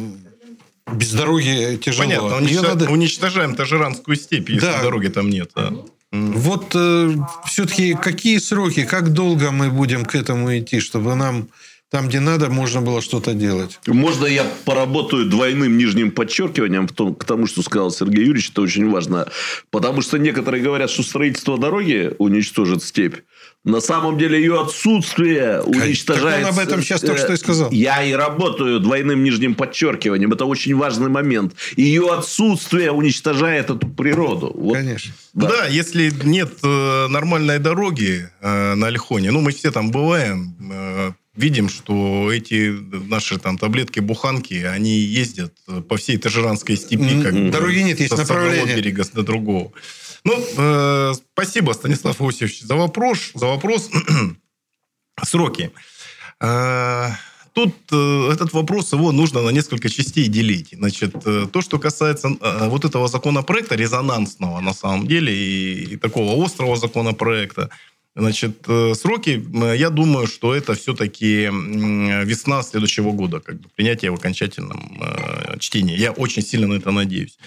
без 0.92 1.12
дороги 1.14 1.78
тяжело. 1.84 2.04
Понятно, 2.06 2.26
Её 2.28 2.38
уничтожа- 2.62 2.68
надо- 2.70 2.90
уничтожаем 2.92 3.56
Тажиранскую 3.56 4.16
степь, 4.18 4.50
если 4.50 4.66
Да. 4.68 4.82
дороги 4.82 5.08
там 5.08 5.30
нет. 5.30 5.52
М. 5.56 6.34
Вот 6.34 6.76
все-таки 7.46 7.94
какие 7.94 8.38
сроки, 8.40 8.84
как 8.84 9.14
долго 9.14 9.52
мы 9.52 9.70
будем 9.70 10.04
к 10.06 10.14
этому 10.16 10.58
идти, 10.58 10.80
чтобы 10.82 11.16
нам 11.16 11.48
там, 11.92 12.08
где 12.08 12.22
надо, 12.22 12.50
можно 12.50 12.82
было 12.82 13.02
что-то 13.02 13.34
делать? 13.34 13.78
Можно 13.86 14.26
я 14.26 14.46
поработаю 14.64 15.26
двойным 15.26 15.78
нижним 15.78 16.12
подчеркиванием 16.12 16.88
в 16.88 16.94
том, 16.94 17.14
к 17.14 17.26
тому, 17.26 17.48
что 17.48 17.62
сказал 17.64 17.92
Сергей 17.92 18.24
Юрьевич, 18.24 18.52
это 18.52 18.62
очень 18.62 18.90
важно. 18.90 19.28
Потому 19.72 20.02
что 20.02 20.18
некоторые 20.18 20.64
говорят, 20.64 20.90
что 20.90 21.04
строительство 21.04 21.58
дороги 21.58 22.14
уничтожит 22.18 22.82
степь. 22.82 23.18
На 23.66 23.82
самом 23.82 24.18
деле 24.18 24.40
ее 24.40 24.62
отсутствие 24.62 25.62
уничтожает... 25.64 26.46
Так 26.46 26.54
он 26.54 26.60
об 26.60 26.66
этом 26.66 26.82
сейчас 26.82 27.02
только 27.02 27.18
что 27.18 27.34
и 27.34 27.38
сказал. 27.38 27.70
Я 27.72 28.02
и 28.04 28.14
работаю 28.14 28.80
двойным 28.80 29.22
нижним 29.22 29.54
подчеркиванием. 29.54 30.32
Это 30.32 30.46
очень 30.46 30.76
важный 30.76 31.10
момент. 31.10 31.56
Ее 31.76 32.14
отсутствие 32.14 32.92
уничтожает 32.92 33.70
эту 33.70 33.86
природу. 33.88 34.52
Вот. 34.56 34.78
Конечно. 34.78 35.14
Да. 35.34 35.68
если 35.68 36.12
нет 36.24 36.54
э, 36.64 37.08
нормальной 37.10 37.60
дороги 37.60 38.30
э, 38.40 38.76
на 38.76 38.88
Альхоне, 38.88 39.32
ну, 39.32 39.42
мы 39.42 39.52
все 39.52 39.72
там 39.72 39.92
бываем, 39.92 40.56
э, 40.72 41.12
видим, 41.42 41.70
что 41.70 42.32
эти 42.32 42.70
наши 43.10 43.38
там 43.38 43.58
таблетки-буханки, 43.58 44.64
они 44.64 45.00
ездят 45.00 45.54
э, 45.68 45.82
по 45.82 45.98
всей 45.98 46.18
Тажиранской 46.18 46.78
степи. 46.78 47.22
Как 47.22 47.34
бы, 47.34 47.50
дороги 47.50 47.80
нет, 47.80 48.00
есть 48.00 48.16
с 48.16 48.20
одного 48.20 48.42
направление. 48.42 48.76
берега 48.78 49.04
до 49.14 49.24
другого. 49.24 49.72
Ну, 50.24 50.34
э, 50.58 51.14
спасибо, 51.34 51.74
Станислав 51.74 52.22
Иосифович, 52.22 52.62
за 52.62 52.76
вопрос. 52.76 53.32
За 53.34 53.48
вопрос. 53.48 53.90
Сроки. 55.24 55.72
Э, 56.40 57.10
Тут 57.54 57.76
э, 57.92 58.30
этот 58.32 58.54
вопрос, 58.54 58.94
его 58.94 59.12
нужно 59.12 59.42
на 59.42 59.50
несколько 59.50 59.90
частей 59.90 60.28
делить. 60.30 60.70
Значит, 60.72 61.16
э, 61.26 61.48
то, 61.52 61.62
что 61.62 61.80
касается 61.80 62.30
э, 62.30 62.70
вот 62.70 62.86
этого 62.86 63.10
законопроекта, 63.10 63.76
резонансного 63.76 64.62
на 64.62 64.74
самом 64.74 65.06
деле, 65.06 65.34
и, 65.36 65.94
и 65.94 65.98
такого 65.98 66.42
острого 66.46 66.78
законопроекта, 66.78 67.70
значит, 68.16 68.66
э, 68.68 68.94
сроки, 68.96 69.44
я 69.76 69.90
думаю, 69.90 70.28
что 70.28 70.54
это 70.54 70.74
все-таки 70.74 71.50
весна 72.26 72.64
следующего 72.64 73.12
года, 73.12 73.40
как 73.40 73.60
бы 73.60 73.70
принятие 73.76 74.12
в 74.12 74.16
окончательном 74.16 75.02
э, 75.02 75.58
чтении. 75.60 75.98
Я 75.98 76.12
очень 76.12 76.42
сильно 76.42 76.68
на 76.68 76.74
это 76.74 76.92
надеюсь. 76.92 77.38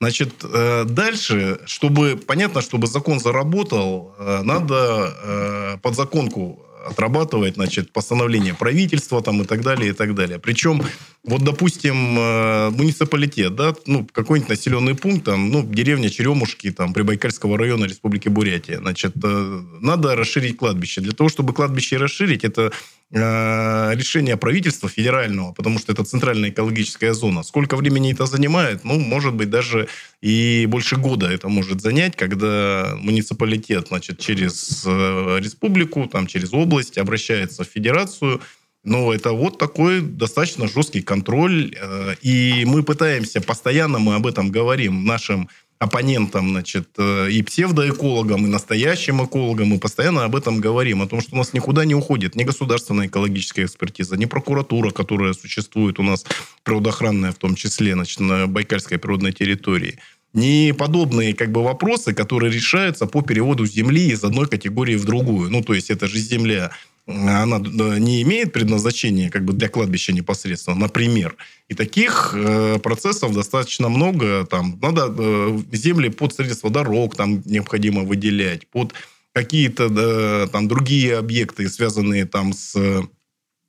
Значит, 0.00 0.44
э, 0.44 0.84
дальше, 0.84 1.60
чтобы, 1.66 2.16
понятно, 2.16 2.60
чтобы 2.60 2.86
закон 2.86 3.20
заработал, 3.20 4.14
э, 4.18 4.42
надо 4.42 5.14
э, 5.22 5.78
подзаконку 5.82 6.64
отрабатывать, 6.86 7.54
значит, 7.54 7.92
постановление 7.92 8.54
правительства 8.54 9.22
там 9.22 9.42
и 9.42 9.44
так 9.44 9.62
далее, 9.62 9.90
и 9.90 9.92
так 9.92 10.14
далее. 10.14 10.38
Причем, 10.38 10.82
вот, 11.24 11.42
допустим, 11.42 12.18
э, 12.18 12.70
муниципалитет, 12.70 13.54
да, 13.54 13.74
ну, 13.86 14.06
какой-нибудь 14.12 14.50
населенный 14.50 14.94
пункт, 14.94 15.24
там, 15.24 15.50
ну, 15.50 15.62
деревня 15.62 16.10
Черемушки, 16.10 16.70
там, 16.70 16.92
Прибайкальского 16.92 17.58
района 17.58 17.84
Республики 17.84 18.28
Бурятия, 18.28 18.78
значит, 18.78 19.14
э, 19.22 19.62
надо 19.80 20.16
расширить 20.16 20.56
кладбище. 20.56 21.00
Для 21.00 21.12
того, 21.12 21.28
чтобы 21.28 21.52
кладбище 21.52 21.96
расширить, 21.96 22.44
это 22.44 22.72
э, 23.12 23.94
решение 23.94 24.36
правительства 24.36 24.88
федерального, 24.88 25.52
потому 25.52 25.78
что 25.78 25.92
это 25.92 26.04
центральная 26.04 26.50
экологическая 26.50 27.12
зона. 27.14 27.42
Сколько 27.42 27.76
времени 27.76 28.12
это 28.12 28.26
занимает? 28.26 28.84
Ну, 28.84 28.98
может 28.98 29.34
быть, 29.34 29.50
даже 29.50 29.88
и 30.20 30.66
больше 30.66 30.96
года 30.96 31.26
это 31.26 31.48
может 31.48 31.80
занять, 31.80 32.16
когда 32.16 32.94
муниципалитет, 32.96 33.88
значит, 33.88 34.18
через 34.18 34.84
э, 34.86 35.38
республику, 35.40 36.06
там, 36.06 36.26
через 36.26 36.52
область 36.52 36.98
обращается 36.98 37.64
в 37.64 37.68
федерацию. 37.68 38.40
Но 38.84 39.12
это 39.12 39.32
вот 39.32 39.58
такой 39.58 40.00
достаточно 40.00 40.66
жесткий 40.66 41.02
контроль. 41.02 41.74
э, 41.80 42.14
И 42.22 42.64
мы 42.64 42.82
пытаемся, 42.82 43.40
постоянно 43.40 43.98
мы 43.98 44.14
об 44.14 44.26
этом 44.26 44.50
говорим 44.50 45.04
нашим 45.04 45.48
оппонентам, 45.78 46.50
значит, 46.50 46.88
э, 46.98 47.30
и 47.30 47.42
псевдоэкологам, 47.42 48.44
и 48.44 48.48
настоящим 48.48 49.24
экологам, 49.24 49.68
мы 49.68 49.78
постоянно 49.78 50.24
об 50.24 50.36
этом 50.36 50.60
говорим, 50.60 51.00
о 51.00 51.06
том, 51.06 51.22
что 51.22 51.34
у 51.34 51.38
нас 51.38 51.54
никуда 51.54 51.86
не 51.86 51.94
уходит 51.94 52.36
ни 52.36 52.44
государственная 52.44 53.06
экологическая 53.06 53.64
экспертиза, 53.64 54.16
ни 54.18 54.26
прокуратура, 54.26 54.90
которая 54.90 55.32
существует 55.32 55.98
у 55.98 56.02
нас, 56.02 56.26
природоохранная 56.64 57.32
в 57.32 57.36
том 57.36 57.54
числе, 57.54 57.94
значит, 57.94 58.20
на 58.20 58.46
Байкальской 58.46 58.98
природной 58.98 59.32
территории, 59.32 59.98
ни 60.34 60.72
подобные 60.72 61.34
как 61.34 61.50
бы 61.50 61.62
вопросы, 61.64 62.12
которые 62.12 62.52
решаются 62.52 63.06
по 63.06 63.22
переводу 63.22 63.64
земли 63.64 64.10
из 64.10 64.22
одной 64.22 64.48
категории 64.48 64.96
в 64.96 65.06
другую. 65.06 65.50
Ну, 65.50 65.62
то 65.62 65.72
есть 65.72 65.90
это 65.90 66.06
же 66.06 66.18
земля 66.18 66.72
она 67.06 67.58
не 67.98 68.22
имеет 68.22 68.52
предназначения 68.52 69.30
как 69.30 69.44
бы 69.44 69.52
для 69.52 69.68
кладбища 69.68 70.12
непосредственно, 70.12 70.76
например. 70.76 71.36
И 71.68 71.74
таких 71.74 72.32
э, 72.34 72.78
процессов 72.78 73.34
достаточно 73.34 73.88
много. 73.88 74.46
Там 74.46 74.78
надо 74.80 75.12
э, 75.16 75.58
земли 75.72 76.08
под 76.08 76.32
строительство 76.32 76.70
дорог 76.70 77.16
там 77.16 77.42
необходимо 77.44 78.02
выделять, 78.02 78.66
под 78.68 78.94
какие-то 79.32 79.88
да, 79.88 80.46
там 80.48 80.68
другие 80.68 81.16
объекты, 81.18 81.68
связанные 81.68 82.26
там 82.26 82.52
с 82.52 82.76
э, 82.76 83.02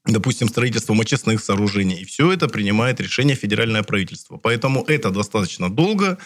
допустим, 0.05 0.47
строительством 0.49 0.99
очистных 1.01 1.43
сооружений. 1.43 2.01
И 2.01 2.05
все 2.05 2.31
это 2.31 2.47
принимает 2.47 2.99
решение 2.99 3.35
федеральное 3.35 3.83
правительство. 3.83 4.37
Поэтому 4.37 4.83
это 4.83 5.11
достаточно 5.11 5.69
долго. 5.69 6.17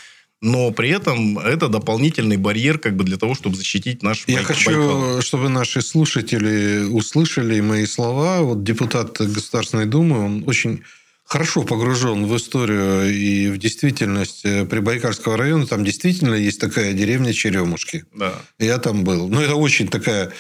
Но 0.42 0.72
при 0.72 0.90
этом 0.90 1.40
это 1.40 1.68
дополнительный 1.70 2.38
барьер 2.38 2.78
как 2.78 2.96
бы 2.96 3.04
для 3.04 3.18
того, 3.18 3.36
чтобы 3.36 3.56
защитить 3.56 4.04
наш 4.04 4.24
Я 4.28 4.38
Байк- 4.40 4.46
хочу, 4.48 4.70
Байкал. 4.72 5.22
чтобы 5.22 5.50
наши 5.50 5.82
слушатели 5.82 6.84
услышали 6.90 7.60
мои 7.62 7.86
слова. 7.86 8.42
Вот 8.42 8.64
депутат 8.64 9.18
Государственной 9.20 9.86
Думы, 9.86 10.24
он 10.26 10.44
очень 10.46 10.82
хорошо 11.24 11.64
погружен 11.64 12.26
в 12.28 12.36
историю 12.38 13.12
и 13.12 13.50
в 13.50 13.58
действительность 13.58 14.42
э, 14.46 14.66
Прибайкальского 14.66 15.38
района. 15.38 15.66
Там 15.66 15.84
действительно 15.84 16.36
есть 16.36 16.60
такая 16.60 16.94
деревня 16.94 17.34
Черемушки. 17.34 18.06
Да. 18.14 18.34
Я 18.60 18.78
там 18.78 19.04
был. 19.04 19.28
Ну, 19.30 19.42
это 19.42 19.56
очень 19.56 19.88
такая 19.88 20.32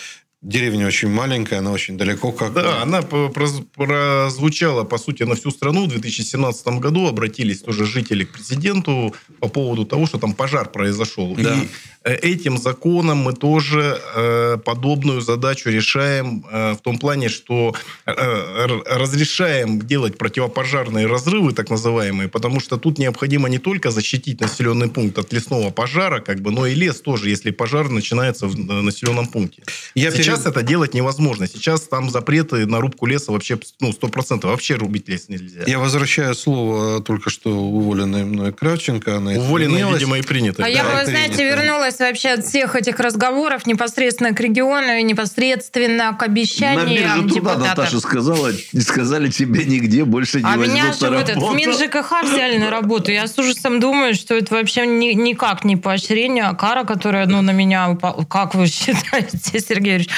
деревня 0.41 0.87
очень 0.87 1.09
маленькая, 1.09 1.59
она 1.59 1.71
очень 1.71 1.97
далеко 1.97 2.31
как 2.31 2.53
Да, 2.53 2.81
она 2.81 3.01
прозвучала, 3.01 4.83
по 4.83 4.97
сути, 4.97 5.23
на 5.23 5.35
всю 5.35 5.51
страну. 5.51 5.85
В 5.85 5.89
2017 5.89 6.67
году 6.79 7.07
обратились 7.07 7.61
тоже 7.61 7.85
жители 7.85 8.25
к 8.25 8.33
президенту 8.33 9.13
по 9.39 9.47
поводу 9.47 9.85
того, 9.85 10.05
что 10.05 10.17
там 10.19 10.33
пожар 10.33 10.69
произошел. 10.71 11.35
Да. 11.35 11.55
И 11.55 11.67
этим 12.11 12.57
законом 12.57 13.17
мы 13.17 13.33
тоже 13.33 13.99
э, 14.15 14.57
подобную 14.63 15.21
задачу 15.21 15.69
решаем 15.69 16.45
э, 16.51 16.73
в 16.73 16.77
том 16.81 16.97
плане, 16.99 17.29
что 17.29 17.73
э, 18.05 18.65
разрешаем 18.85 19.79
делать 19.81 20.17
противопожарные 20.17 21.07
разрывы, 21.07 21.53
так 21.53 21.69
называемые, 21.69 22.29
потому 22.29 22.59
что 22.59 22.77
тут 22.77 22.97
необходимо 22.99 23.49
не 23.49 23.57
только 23.57 23.91
защитить 23.91 24.41
населенный 24.41 24.87
пункт 24.89 25.17
от 25.17 25.33
лесного 25.33 25.71
пожара, 25.71 26.19
как 26.19 26.41
бы, 26.41 26.51
но 26.51 26.65
и 26.67 26.75
лес 26.75 27.01
тоже, 27.01 27.29
если 27.29 27.51
пожар 27.51 27.89
начинается 27.89 28.47
в 28.47 28.55
э, 28.55 28.81
населенном 28.81 29.27
пункте. 29.27 29.63
Я 29.95 30.11
Сейчас 30.11 30.41
перед- 30.43 30.55
это 30.55 30.61
делать 30.63 30.93
невозможно. 30.93 31.47
Сейчас 31.47 31.81
там 31.81 32.09
запреты 32.09 32.65
на 32.65 32.81
рубку 32.81 33.05
леса 33.05 33.31
вообще 33.31 33.57
ну, 33.79 33.89
100%. 33.91 34.45
Вообще 34.45 34.75
рубить 34.75 35.09
лес 35.09 35.29
нельзя. 35.29 35.63
Я 35.65 35.79
возвращаю 35.79 36.35
слово 36.35 37.01
только 37.01 37.29
что 37.29 37.49
уволенной 37.51 38.25
мной 38.25 38.53
Кравченко. 38.53 39.17
Она 39.17 39.35
извинилась. 39.35 39.95
видимо, 39.95 40.17
и 40.17 40.21
приняты. 40.21 40.61
А 40.63 40.69
я 40.69 40.83
Да, 40.83 40.91
бы, 40.91 40.97
это 40.97 41.11
знаете, 41.11 41.35
принято. 41.35 41.55
Вернулась 41.95 41.99
вообще 41.99 42.29
от 42.29 42.45
всех 42.45 42.75
этих 42.75 42.99
разговоров 42.99 43.65
непосредственно 43.65 44.33
к 44.33 44.39
региону 44.39 44.97
и 44.97 45.03
непосредственно 45.03 46.13
к 46.13 46.21
На 46.21 46.25
обещаниям 46.25 46.87
бирже 46.89 47.13
труда 47.13 47.33
депутатов. 47.35 47.67
Наташа 47.67 47.99
сказала, 47.99 48.51
сказали 48.79 49.29
тебе 49.29 49.65
нигде 49.65 50.05
больше 50.05 50.39
не 50.41 50.45
А 50.45 50.55
меня 50.55 50.85
возьмут 50.85 50.99
же 50.99 51.09
на 51.09 51.17
в 51.17 51.21
этот 51.21 51.35
в 51.37 51.41
работу. 51.41 51.55
МинЖКХ 51.57 52.23
взяли 52.23 52.57
на 52.57 52.69
работу. 52.69 53.11
Я 53.11 53.27
с 53.27 53.37
ужасом 53.37 53.79
думаю, 53.79 54.15
что 54.15 54.35
это 54.35 54.53
вообще 54.55 54.85
ни- 54.85 55.13
никак 55.13 55.63
не 55.63 55.75
поощрение, 55.77 56.45
а 56.45 56.53
кара, 56.55 56.83
которая 56.83 57.25
ну, 57.25 57.41
на 57.41 57.51
меня 57.51 57.89
упала. 57.89 58.23
Как 58.25 58.55
вы 58.55 58.67
считаете, 58.67 59.59
Сергей 59.59 59.93
Юрьевич? 59.93 60.09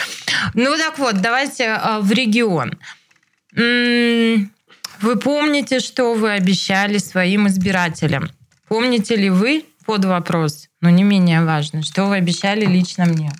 Ну 0.54 0.76
так 0.78 0.98
вот, 1.00 1.22
давайте 1.22 1.66
а, 1.70 2.00
в 2.02 2.12
регион. 2.12 2.74
М, 3.56 4.52
Вы 5.02 5.16
помните, 5.18 5.80
что 5.80 6.14
вы 6.14 6.32
обещали 6.32 6.98
своим 6.98 7.48
избирателям? 7.48 8.30
Помните 8.68 9.16
ли 9.16 9.30
вы 9.30 9.64
под 9.86 10.06
вопрос, 10.06 10.67
но 10.82 10.90
не 10.90 11.04
менее 11.04 11.44
важно, 11.44 11.84
что 11.84 12.06
вы 12.06 12.18
обещали 12.18 12.66
лично 12.66 13.06
мне 13.06 13.32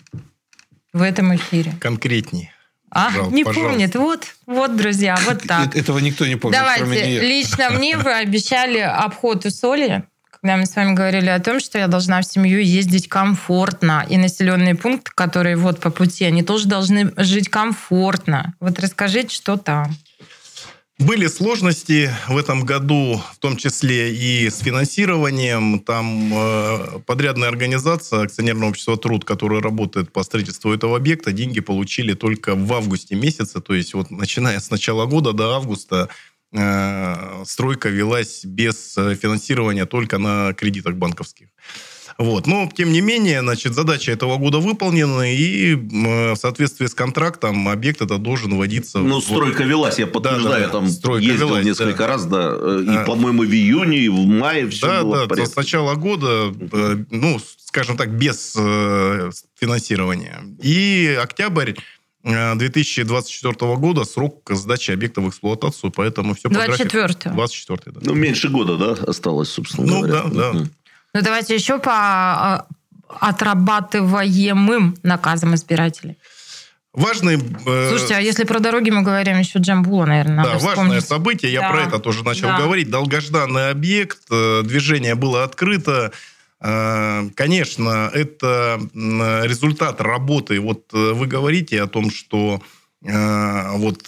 в 0.94 1.02
этом 1.02 1.36
эфире? 1.36 1.74
Конкретнее. 1.80 2.52
А, 2.90 3.08
Пожалуйста, 3.08 3.36
не 3.36 3.44
пожалуйста. 3.44 3.72
помнит. 3.72 3.96
Вот, 3.96 4.26
вот, 4.46 4.78
друзья, 4.78 5.18
вот 5.26 5.44
так. 5.44 5.76
Э- 5.76 5.80
Этого 5.80 6.00
никто 6.00 6.26
не 6.26 6.36
помнит, 6.38 6.58
кроме 6.58 6.80
Давайте, 6.96 7.08
нее. 7.10 7.22
лично 7.22 7.70
мне 7.72 7.98
вы 7.98 8.14
обещали 8.14 8.80
обход 8.80 9.46
у 9.46 9.50
соли, 9.50 10.04
когда 10.32 10.56
мы 10.56 10.66
с 10.66 10.76
вами 10.76 10.94
говорили 10.94 11.28
о 11.30 11.40
том, 11.40 11.60
что 11.60 11.78
я 11.78 11.88
должна 11.88 12.22
в 12.22 12.26
семью 12.26 12.60
ездить 12.64 13.10
комфортно. 13.10 14.06
И 14.10 14.18
населенные 14.18 14.76
пункты, 14.76 15.12
которые 15.14 15.58
вот 15.58 15.80
по 15.82 15.90
пути, 15.90 16.24
они 16.26 16.44
тоже 16.44 16.68
должны 16.68 17.12
жить 17.18 17.50
комфортно. 17.50 18.54
Вот 18.62 18.80
расскажите, 18.80 19.36
что 19.36 19.58
там. 19.58 19.94
Были 21.00 21.28
сложности 21.28 22.10
в 22.28 22.36
этом 22.36 22.66
году, 22.66 23.22
в 23.32 23.38
том 23.38 23.56
числе 23.56 24.16
и 24.16 24.50
с 24.50 24.58
финансированием. 24.58 25.80
Там 25.80 26.34
э, 26.34 27.00
подрядная 27.06 27.50
организация, 27.50 28.24
акционерное 28.24 28.70
общество 28.70 28.98
«Труд», 28.98 29.24
которое 29.24 29.62
работает 29.62 30.12
по 30.12 30.24
строительству 30.24 30.74
этого 30.74 30.98
объекта, 30.98 31.32
деньги 31.32 31.60
получили 31.60 32.16
только 32.16 32.56
в 32.56 32.74
августе 32.74 33.14
месяце. 33.14 33.62
То 33.62 33.76
есть 33.76 33.94
вот 33.94 34.10
начиная 34.10 34.60
с 34.60 34.72
начала 34.72 35.06
года 35.06 35.34
до 35.34 35.56
августа 35.56 36.10
э, 36.52 37.44
стройка 37.46 37.90
велась 37.90 38.44
без 38.44 38.98
э, 38.98 39.14
финансирования 39.14 39.86
только 39.86 40.18
на 40.18 40.54
кредитах 40.56 40.96
банковских. 40.96 41.50
Вот. 42.18 42.48
Но, 42.48 42.68
тем 42.76 42.92
не 42.92 43.00
менее, 43.02 43.42
значит, 43.42 43.74
задача 43.76 44.12
этого 44.12 44.38
года 44.38 44.58
выполнена, 44.58 45.32
и 45.34 45.74
м, 45.74 46.34
в 46.34 46.36
соответствии 46.36 46.88
с 46.88 46.96
контрактом 46.96 47.68
объект 47.70 48.02
это 48.02 48.18
должен 48.18 48.56
вводиться... 48.58 48.98
Ну, 49.00 49.20
в- 49.20 49.24
стройка 49.24 49.64
велась, 49.64 50.00
я 50.00 50.08
подтверждаю, 50.08 50.50
да, 50.50 50.60
я 50.60 50.68
там 50.70 50.88
стройка 50.90 51.24
ездил 51.26 51.50
велась, 51.50 51.66
несколько 51.66 52.00
да. 52.00 52.08
раз, 52.08 52.26
да, 52.26 52.56
э, 52.60 52.84
и, 52.88 52.96
А. 52.98 53.04
по-моему, 53.06 53.44
в 53.44 53.52
июне, 53.54 54.00
и 54.00 54.10
в 54.10 54.26
мае 54.26 54.68
все 54.70 54.88
Да, 54.88 55.04
было 55.04 55.18
да, 55.18 55.26
в 55.26 55.28
порядке. 55.28 55.52
с 55.52 55.56
начала 55.56 55.94
года, 55.96 56.52
э, 56.72 56.98
ну, 57.12 57.40
скажем 57.64 57.98
так, 57.98 58.10
без 58.18 58.56
э, 58.58 59.30
финансирования. 59.60 60.42
И 60.64 61.16
октябрь 61.22 61.74
э, 62.24 62.56
2024 62.56 63.76
года 63.76 64.06
срок 64.06 64.42
сдачи 64.50 64.90
объекта 64.92 65.22
в 65.22 65.30
эксплуатацию, 65.30 65.92
поэтому 65.92 66.34
все 66.34 66.50
по 66.50 66.56
графику. 66.56 66.90
24 66.90 67.36
24 67.36 67.80
да. 67.94 68.02
Ну, 68.04 68.16
меньше 68.16 68.50
года, 68.50 68.76
да, 68.78 68.92
осталось, 69.08 69.50
собственно 69.50 69.86
Ну, 69.88 70.02
говоря. 70.02 70.24
да, 70.30 70.54
да. 70.54 70.66
Ну, 71.18 71.24
давайте 71.24 71.56
еще 71.56 71.80
по 71.80 71.92
а, 71.92 72.66
отрабатываемым 73.10 74.98
наказам 75.02 75.56
избирателей. 75.56 76.16
Важный... 76.94 77.38
э, 77.38 77.90
Слушайте, 77.90 78.16
а 78.18 78.20
если 78.20 78.44
про 78.44 78.60
дороги 78.60 78.92
мы 78.92 79.02
говорим, 79.02 79.40
еще 79.40 79.58
Джамбула, 79.58 80.06
наверное, 80.06 80.36
надо 80.38 80.50
Да, 80.50 80.56
важное 80.60 80.72
вспомнить. 80.74 81.06
событие. 81.08 81.52
Я 81.52 81.62
Да. 81.62 81.70
про 81.72 81.82
это 81.82 81.98
тоже 81.98 82.24
начал 82.24 82.50
Да. 82.50 82.60
говорить. 82.60 82.92
Долгожданный 82.92 83.72
объект, 83.72 84.20
э, 84.30 84.62
движение 84.64 85.16
было 85.16 85.44
открыто. 85.44 86.12
Э, 86.62 87.30
Конечно, 87.34 88.12
это 88.14 88.80
результат 88.94 90.00
работы. 90.00 90.60
Вот 90.60 90.92
вы 90.94 91.26
говорите 91.26 91.82
о 91.82 91.88
том, 91.88 92.12
что 92.12 92.62
вот 93.02 94.04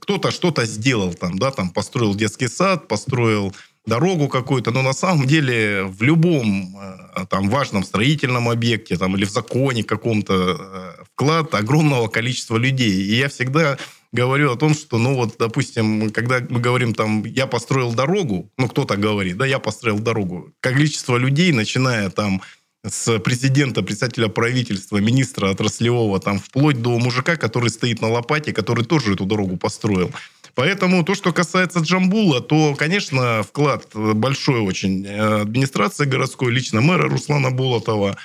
кто-то 0.00 0.30
что-то 0.30 0.64
сделал 0.66 1.12
там, 1.14 1.38
да, 1.38 1.50
там 1.50 1.68
построил 1.70 2.14
детский 2.14 2.48
сад, 2.48 2.88
построил 2.88 3.54
дорогу 3.86 4.28
какую-то, 4.28 4.70
но 4.70 4.82
на 4.82 4.92
самом 4.92 5.26
деле 5.26 5.84
в 5.84 6.02
любом 6.02 6.76
э, 6.76 7.26
там 7.28 7.48
важном 7.50 7.84
строительном 7.84 8.48
объекте 8.48 8.96
там, 8.96 9.16
или 9.16 9.24
в 9.24 9.30
законе 9.30 9.84
каком-то 9.84 10.56
э, 10.98 11.04
вклад 11.12 11.54
огромного 11.54 12.08
количества 12.08 12.56
людей. 12.56 13.02
И 13.02 13.14
я 13.16 13.28
всегда 13.28 13.76
говорю 14.12 14.52
о 14.52 14.56
том, 14.56 14.74
что, 14.74 14.98
ну 14.98 15.14
вот, 15.14 15.34
допустим, 15.38 16.10
когда 16.10 16.40
мы 16.48 16.60
говорим 16.60 16.94
там, 16.94 17.24
я 17.24 17.46
построил 17.46 17.92
дорогу, 17.92 18.50
ну 18.56 18.68
кто-то 18.68 18.96
говорит, 18.96 19.36
да, 19.36 19.44
я 19.44 19.58
построил 19.58 19.98
дорогу, 19.98 20.52
количество 20.60 21.16
людей, 21.16 21.52
начиная 21.52 22.08
там 22.10 22.40
с 22.86 23.18
президента, 23.18 23.82
председателя 23.82 24.28
правительства, 24.28 24.98
министра 24.98 25.50
отраслевого, 25.50 26.20
там, 26.20 26.38
вплоть 26.38 26.82
до 26.82 26.98
мужика, 26.98 27.36
который 27.36 27.70
стоит 27.70 28.00
на 28.02 28.08
лопате, 28.08 28.52
который 28.52 28.84
тоже 28.84 29.14
эту 29.14 29.24
дорогу 29.24 29.56
построил. 29.56 30.10
Поэтому 30.54 31.04
то, 31.04 31.14
что 31.14 31.32
касается 31.32 31.80
Джамбула, 31.80 32.40
то, 32.40 32.74
конечно, 32.74 33.42
вклад 33.42 33.88
большой 33.94 34.60
очень 34.60 35.04
э, 35.04 35.42
администрации 35.42 36.04
городской, 36.04 36.52
лично 36.52 36.80
мэра 36.80 37.08
Руслана 37.08 37.50
Болотова, 37.50 38.16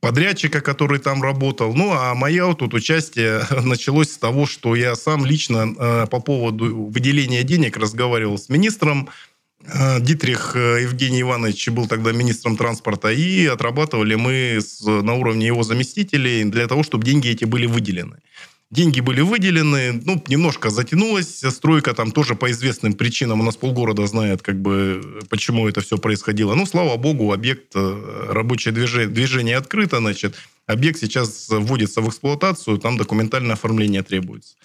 подрядчика, 0.00 0.60
который 0.60 0.98
там 0.98 1.22
работал. 1.22 1.74
Ну, 1.74 1.92
а 1.92 2.14
мое 2.14 2.54
тут 2.54 2.74
участие 2.74 3.42
началось 3.62 4.12
с 4.12 4.18
того, 4.18 4.46
что 4.46 4.74
я 4.74 4.94
сам 4.96 5.26
лично 5.26 5.74
э, 5.78 6.06
по 6.10 6.20
поводу 6.20 6.86
выделения 6.90 7.42
денег 7.42 7.76
разговаривал 7.76 8.38
с 8.38 8.48
министром 8.48 9.08
Э, 9.66 9.98
Дитрих 10.00 10.52
э, 10.56 10.82
Евгений 10.82 11.22
Иванович 11.22 11.68
был 11.68 11.86
тогда 11.86 12.12
министром 12.12 12.56
транспорта, 12.56 13.10
и 13.10 13.46
отрабатывали 13.46 14.14
мы 14.14 14.60
на 14.86 15.14
уровне 15.14 15.46
его 15.46 15.62
заместителей 15.62 16.44
для 16.44 16.66
того, 16.66 16.82
чтобы 16.82 17.04
деньги 17.04 17.28
эти 17.28 17.44
были 17.44 17.66
выделены. 17.66 18.18
Деньги 18.74 18.98
были 18.98 19.20
выделены, 19.20 20.02
ну, 20.04 20.20
немножко 20.26 20.68
затянулась 20.68 21.38
стройка, 21.38 21.94
там 21.94 22.10
тоже 22.10 22.34
по 22.34 22.50
известным 22.50 22.94
причинам, 22.94 23.40
у 23.40 23.44
нас 23.44 23.56
полгорода 23.56 24.04
знает, 24.08 24.42
как 24.42 24.60
бы, 24.60 25.20
почему 25.30 25.68
это 25.68 25.80
все 25.80 25.96
происходило. 25.96 26.54
Ну, 26.54 26.66
слава 26.66 26.96
богу, 26.96 27.32
объект, 27.32 27.76
э, 27.76 28.26
рабочее 28.30 28.74
движение, 28.74 29.06
движение 29.06 29.58
открыто, 29.58 29.98
значит, 29.98 30.34
объект 30.66 30.98
сейчас 30.98 31.46
вводится 31.50 32.00
в 32.00 32.08
эксплуатацию, 32.08 32.78
там 32.78 32.96
документальное 32.96 33.52
оформление 33.52 34.02
требуется. 34.02 34.56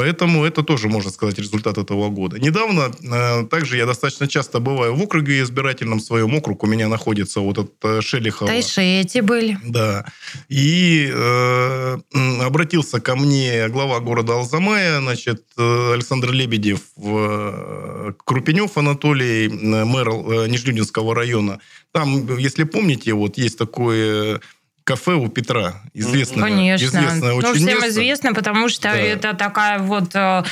Поэтому 0.00 0.46
это 0.46 0.62
тоже, 0.62 0.88
можно 0.88 1.10
сказать, 1.10 1.38
результат 1.38 1.76
этого 1.76 2.08
года. 2.08 2.38
Недавно, 2.38 2.90
э, 3.02 3.46
также 3.50 3.76
я 3.76 3.84
достаточно 3.84 4.26
часто 4.26 4.58
бываю 4.58 4.94
в 4.94 5.02
округе 5.02 5.42
избирательном 5.42 6.00
своем. 6.00 6.34
Округ 6.34 6.64
у 6.64 6.66
меня 6.66 6.88
находится 6.88 7.40
вот 7.40 7.58
от 7.58 7.72
э, 7.82 8.00
Шелихова. 8.00 8.50
Тайшети 8.50 9.20
были. 9.20 9.58
Да. 9.62 10.06
И 10.48 11.06
э, 11.12 11.98
обратился 12.40 13.00
ко 13.00 13.14
мне 13.14 13.68
глава 13.68 14.00
города 14.00 14.32
Алзамая, 14.32 15.00
значит, 15.00 15.44
э, 15.58 15.92
Александр 15.92 16.30
Лебедев, 16.32 16.80
э, 16.96 18.12
Крупенев 18.24 18.78
Анатолий, 18.78 19.48
мэр 19.48 20.08
э, 20.08 20.48
Нижнеудинского 20.48 21.14
района. 21.14 21.60
Там, 21.92 22.38
если 22.38 22.64
помните, 22.64 23.12
вот 23.12 23.36
есть 23.36 23.58
такой 23.58 23.98
э, 23.98 24.38
кафе 24.84 25.12
у 25.14 25.28
Петра. 25.28 25.82
Известное, 25.94 26.42
Конечно. 26.44 26.84
известное 26.86 27.30
ну, 27.32 27.36
очень 27.36 27.54
всем 27.54 27.66
место. 27.66 27.88
известно, 27.88 28.34
потому 28.34 28.68
что 28.68 28.82
Да. 28.88 28.96
это 28.96 29.34
такая 29.34 29.78
вот 29.78 30.10
э, 30.14 30.42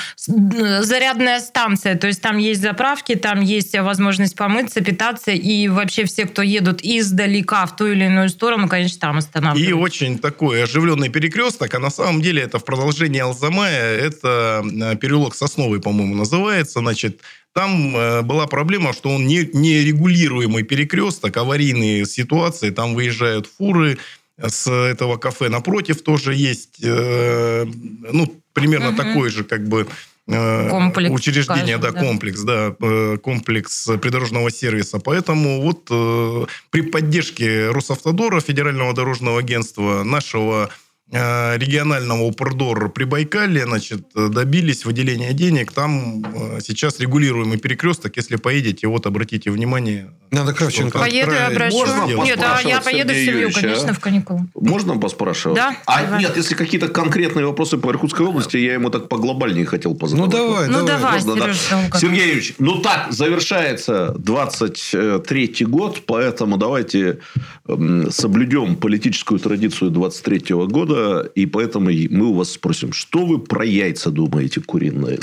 зарядная 0.83 1.41
станция. 1.41 1.97
То 1.97 2.07
есть 2.07 2.21
там 2.21 2.39
есть 2.39 2.61
заправки, 2.61 3.15
там 3.15 3.41
есть 3.41 3.77
возможность 3.79 4.37
помыться, 4.37 4.81
питаться. 4.81 5.31
И 5.31 5.69
вообще 5.69 6.05
все, 6.05 6.27
кто 6.27 6.43
едут 6.43 6.81
издалека 6.83 7.67
в 7.67 7.77
ту 7.77 7.87
или 7.87 8.05
иную 8.05 8.29
сторону, 8.29 8.69
конечно, 8.69 9.01
там 9.01 9.17
И 9.17 9.19
останавливаются. 9.19 9.77
очень 9.77 10.19
такой 10.19 10.63
оживленный 10.65 11.09
перекресток, 11.09 11.75
а 11.75 11.79
на 11.79 11.91
самом 11.91 12.23
деле 12.23 12.43
это 12.43 12.59
в 12.59 12.65
продолжении 12.65 13.21
Алзамая, 13.21 13.97
это 13.99 14.63
переулок 15.01 15.35
Сосновый, 15.35 15.81
по-моему, 15.81 16.15
называется, 16.15 16.81
значит, 16.81 17.21
там 17.55 17.97
э, 17.97 18.23
была 18.23 18.47
проблема, 18.47 18.93
что 18.93 19.11
он 19.11 19.27
не, 19.27 19.49
нерегулируемый 19.53 20.63
перекресток, 20.63 21.37
аварийные 21.37 22.07
ситуации, 22.07 22.71
там 22.71 22.95
выезжают 22.95 23.47
фуры, 23.47 23.99
с 24.41 24.71
этого 24.71 25.17
кафе 25.17 25.49
напротив 25.49 26.03
тоже 26.03 26.35
есть, 26.35 26.79
э, 26.83 27.65
ну, 27.65 28.41
примерно 28.53 28.93
Мгм. 28.93 28.97
такой 28.97 29.31
же, 29.31 29.43
как 29.45 29.67
бы, 29.67 29.87
э, 30.29 30.69
Комплекс, 30.69 31.11
учреждение, 31.11 31.79
скажем, 31.79 31.81
да, 31.81 31.91
да. 31.91 32.01
комплекс, 32.01 32.41
да, 32.43 32.77
э, 32.81 33.17
комплекс 33.21 33.89
придорожного 34.01 34.51
сервиса. 34.51 34.99
Поэтому 35.01 35.61
вот 35.63 35.89
э, 35.91 36.47
при 36.71 36.83
поддержке 36.83 37.71
Росавтодора, 37.71 38.41
Федерального 38.41 38.93
дорожного 38.95 39.41
агентства, 39.41 40.05
нашего 40.05 40.71
э, 40.71 40.88
регионального 41.11 42.23
УПРДОР 42.25 42.91
Прибайкалья, 42.91 43.65
значит, 43.65 44.07
э, 44.15 44.29
добились 44.29 44.85
выделения 44.85 45.33
денег. 45.33 45.73
Там 45.73 46.23
э, 46.25 46.61
сейчас 46.61 47.01
регулируемый 47.01 47.59
перекресток. 47.59 48.17
Если 48.17 48.37
поедете, 48.37 48.87
вот 48.89 49.07
обратите 49.07 49.51
внимание. 49.51 50.11
Надо 50.31 50.53
Кравченко 50.53 50.99
Поеду 50.99 51.33
и 51.33 51.37
обращу. 51.37 51.79
Можно 51.79 52.23
Нет, 52.25 52.39
а 52.43 52.61
я 52.61 52.83
поеду 52.83 53.09
в 53.09 53.13
Сергея 53.15 53.25
семью, 53.25 53.39
Юрьевича, 53.41 53.61
конечно, 53.63 53.91
а? 53.91 53.95
в 53.95 54.01
каникулы. 54.01 54.41
Можно 54.55 54.99
поспрашивать? 54.99 55.57
Да, 55.57 55.75
А 55.87 56.03
давай. 56.03 56.21
нет, 56.21 56.37
если 56.37 56.55
какие-то 56.55 56.89
конкретные 56.89 57.47
вопросы 57.47 57.79
по 57.79 57.91
Иркутской 57.91 58.27
области, 58.27 58.59
я 58.59 58.75
ему 58.75 58.91
так 58.91 59.09
поглобальнее 59.09 59.65
хотел 59.65 59.93
Ну 59.93 59.97
позадавать. 59.97 60.31
давай, 60.31 60.69
Ну, 60.69 60.87
давай, 60.87 61.13
Можно, 61.15 61.35
да? 61.37 61.55
Сереж. 61.55 62.01
Сергей 62.01 62.27
Юрьевич, 62.27 62.55
ну 62.59 62.83
так, 62.83 63.11
завершается 63.11 64.15
23 64.19 65.65
год, 65.65 66.03
поэтому 66.07 66.59
давайте 66.59 67.21
эм, 67.67 68.11
соблюдем 68.11 68.77
политическую 68.77 69.41
традицию 69.41 69.91
23 69.91 70.55
года, 70.67 70.98
и 71.35 71.47
поэтому 71.47 71.91
мы 71.91 72.27
у 72.27 72.35
вас 72.35 72.53
спросим, 72.53 72.93
что 72.93 73.27
вы 73.27 73.39
про 73.39 73.65
яйца 73.65 74.11
думаете 74.11 74.61
куриные? 74.61 75.19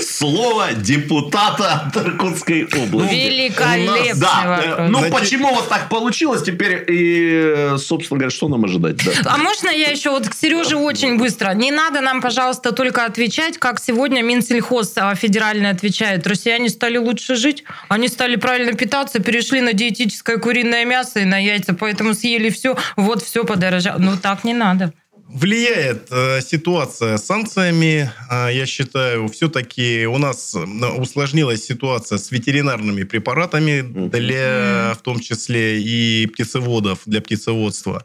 Слово 0.00 0.72
депутата 0.74 1.84
от 1.86 1.96
Иркутской 1.96 2.64
области. 2.64 3.14
Великолепный 3.14 4.12
Да, 4.14 4.60
э, 4.62 4.68
вопрос. 4.70 4.90
ну 4.90 4.98
Значит- 4.98 5.18
почему 5.18 5.54
вот 5.54 5.68
так 5.68 5.88
получилось 5.88 6.42
теперь 6.42 6.84
и, 6.88 7.76
собственно 7.78 8.18
говоря, 8.18 8.30
что 8.30 8.48
нам 8.48 8.64
ожидать? 8.64 8.96
Да. 8.96 9.12
А 9.26 9.36
можно 9.38 9.68
я 9.68 9.88
еще 9.90 10.10
вот 10.10 10.28
к 10.28 10.34
Сереже 10.34 10.76
очень 10.76 11.18
быстро? 11.18 11.52
Не 11.54 11.70
надо 11.70 12.00
нам, 12.00 12.20
пожалуйста, 12.20 12.72
только 12.72 13.04
отвечать, 13.04 13.58
как 13.58 13.80
сегодня 13.80 14.22
Минсельхоз 14.22 14.92
а, 14.96 15.14
федеральный 15.14 15.70
отвечает. 15.70 16.26
Россияне 16.26 16.68
стали 16.68 16.96
лучше 16.96 17.34
жить, 17.34 17.64
они 17.88 18.08
стали 18.08 18.36
правильно 18.36 18.72
питаться, 18.72 19.18
перешли 19.20 19.60
на 19.60 19.72
диетическое 19.72 20.38
куриное 20.38 20.84
мясо 20.84 21.20
и 21.20 21.24
на 21.24 21.38
яйца, 21.38 21.74
поэтому 21.74 22.14
съели 22.14 22.50
все, 22.50 22.76
вот 22.96 23.22
все 23.22 23.44
подорожало. 23.44 23.98
Ну 23.98 24.16
так 24.16 24.44
не 24.44 24.54
надо. 24.54 24.92
Влияет 25.34 26.06
э, 26.12 26.40
ситуация 26.42 27.16
с 27.16 27.26
санкциями, 27.26 28.08
э, 28.30 28.50
я 28.52 28.66
считаю, 28.66 29.26
все-таки 29.26 30.06
у 30.06 30.16
нас 30.18 30.54
усложнилась 30.96 31.64
ситуация 31.64 32.18
с 32.18 32.30
ветеринарными 32.30 33.02
препаратами 33.02 33.80
для, 33.80 34.94
в 34.96 35.02
том 35.02 35.18
числе 35.18 35.82
и 35.82 36.26
птицеводов, 36.26 37.00
для 37.06 37.20
птицеводства. 37.20 38.04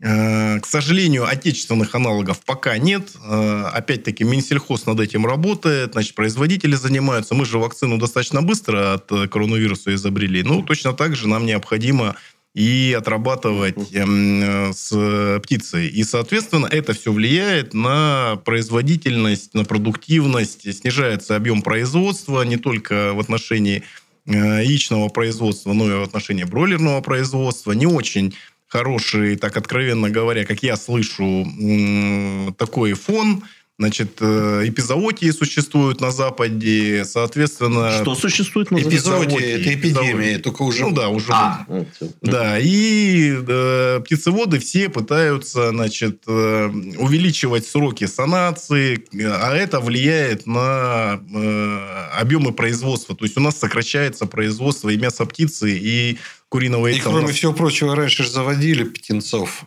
Э, 0.00 0.60
К 0.60 0.66
сожалению, 0.66 1.26
отечественных 1.26 1.96
аналогов 1.96 2.44
пока 2.46 2.78
нет. 2.78 3.10
Э, 3.24 3.64
Опять-таки, 3.74 4.22
Минсельхоз 4.22 4.86
над 4.86 5.00
этим 5.00 5.26
работает, 5.26 5.94
значит, 5.94 6.14
производители 6.14 6.76
занимаются. 6.76 7.34
Мы 7.34 7.44
же 7.44 7.58
вакцину 7.58 7.98
достаточно 7.98 8.40
быстро 8.40 8.94
от 8.94 9.08
коронавируса 9.30 9.92
изобрели. 9.94 10.44
Ну, 10.44 10.62
точно 10.62 10.92
так 10.92 11.16
же 11.16 11.26
нам 11.26 11.44
необходимо 11.44 12.14
и 12.58 12.92
отрабатывать 12.92 13.76
эм, 13.94 14.42
э, 14.42 14.72
с 14.72 15.40
птицей. 15.44 15.86
И, 15.86 16.02
соответственно, 16.02 16.66
это 16.66 16.92
все 16.92 17.12
влияет 17.12 17.72
на 17.72 18.40
производительность, 18.44 19.54
на 19.54 19.64
продуктивность, 19.64 20.76
снижается 20.76 21.36
объем 21.36 21.62
производства 21.62 22.42
не 22.42 22.56
только 22.56 23.12
в 23.14 23.20
отношении 23.20 23.84
э, 24.26 24.64
яичного 24.64 25.08
производства, 25.08 25.72
но 25.72 25.88
и 25.88 26.00
в 26.00 26.02
отношении 26.02 26.42
бройлерного 26.42 27.00
производства. 27.00 27.70
Не 27.70 27.86
очень 27.86 28.34
хороший, 28.66 29.36
так 29.36 29.56
откровенно 29.56 30.10
говоря, 30.10 30.44
как 30.44 30.64
я 30.64 30.76
слышу, 30.76 31.46
такой 32.58 32.94
фон. 32.94 33.44
Значит, 33.80 34.16
э, 34.18 34.62
эпизоотии 34.64 35.30
существуют 35.30 36.00
на 36.00 36.10
Западе, 36.10 37.04
соответственно... 37.04 38.02
Что 38.02 38.16
существует 38.16 38.72
на 38.72 38.78
Эпизодия 38.78 39.28
Эпизоотии,– 39.28 39.52
это 39.60 39.74
эпидемия, 39.74 40.38
только 40.40 40.62
уже... 40.62 40.82
Ну 40.82 40.90
да, 40.92 41.10
уже 41.10 41.26
А, 41.30 41.64
да, 42.20 42.58
и 42.58 43.36
э, 43.36 44.00
птицеводы 44.04 44.58
все 44.58 44.88
пытаются, 44.88 45.68
значит, 45.68 46.24
э, 46.26 46.66
увеличивать 46.98 47.68
сроки 47.68 48.06
санации, 48.06 49.04
а 49.24 49.54
это 49.54 49.78
влияет 49.78 50.44
на 50.48 51.20
э, 51.32 51.78
объемы 52.18 52.52
производства. 52.52 53.14
То 53.14 53.26
есть 53.26 53.36
у 53.36 53.40
нас 53.40 53.56
сокращается 53.56 54.26
производство 54.26 54.88
и 54.88 54.96
мяса 54.96 55.24
птицы, 55.24 55.70
и 55.70 56.18
куриного 56.48 56.88
И 56.88 56.94
яйца. 56.94 57.10
У 57.10 57.12
кроме 57.12 57.28
нас- 57.28 57.36
всего 57.36 57.52
прочего, 57.52 57.94
раньше 57.94 58.24
же 58.24 58.30
заводили 58.30 58.82
птенцов, 58.82 59.66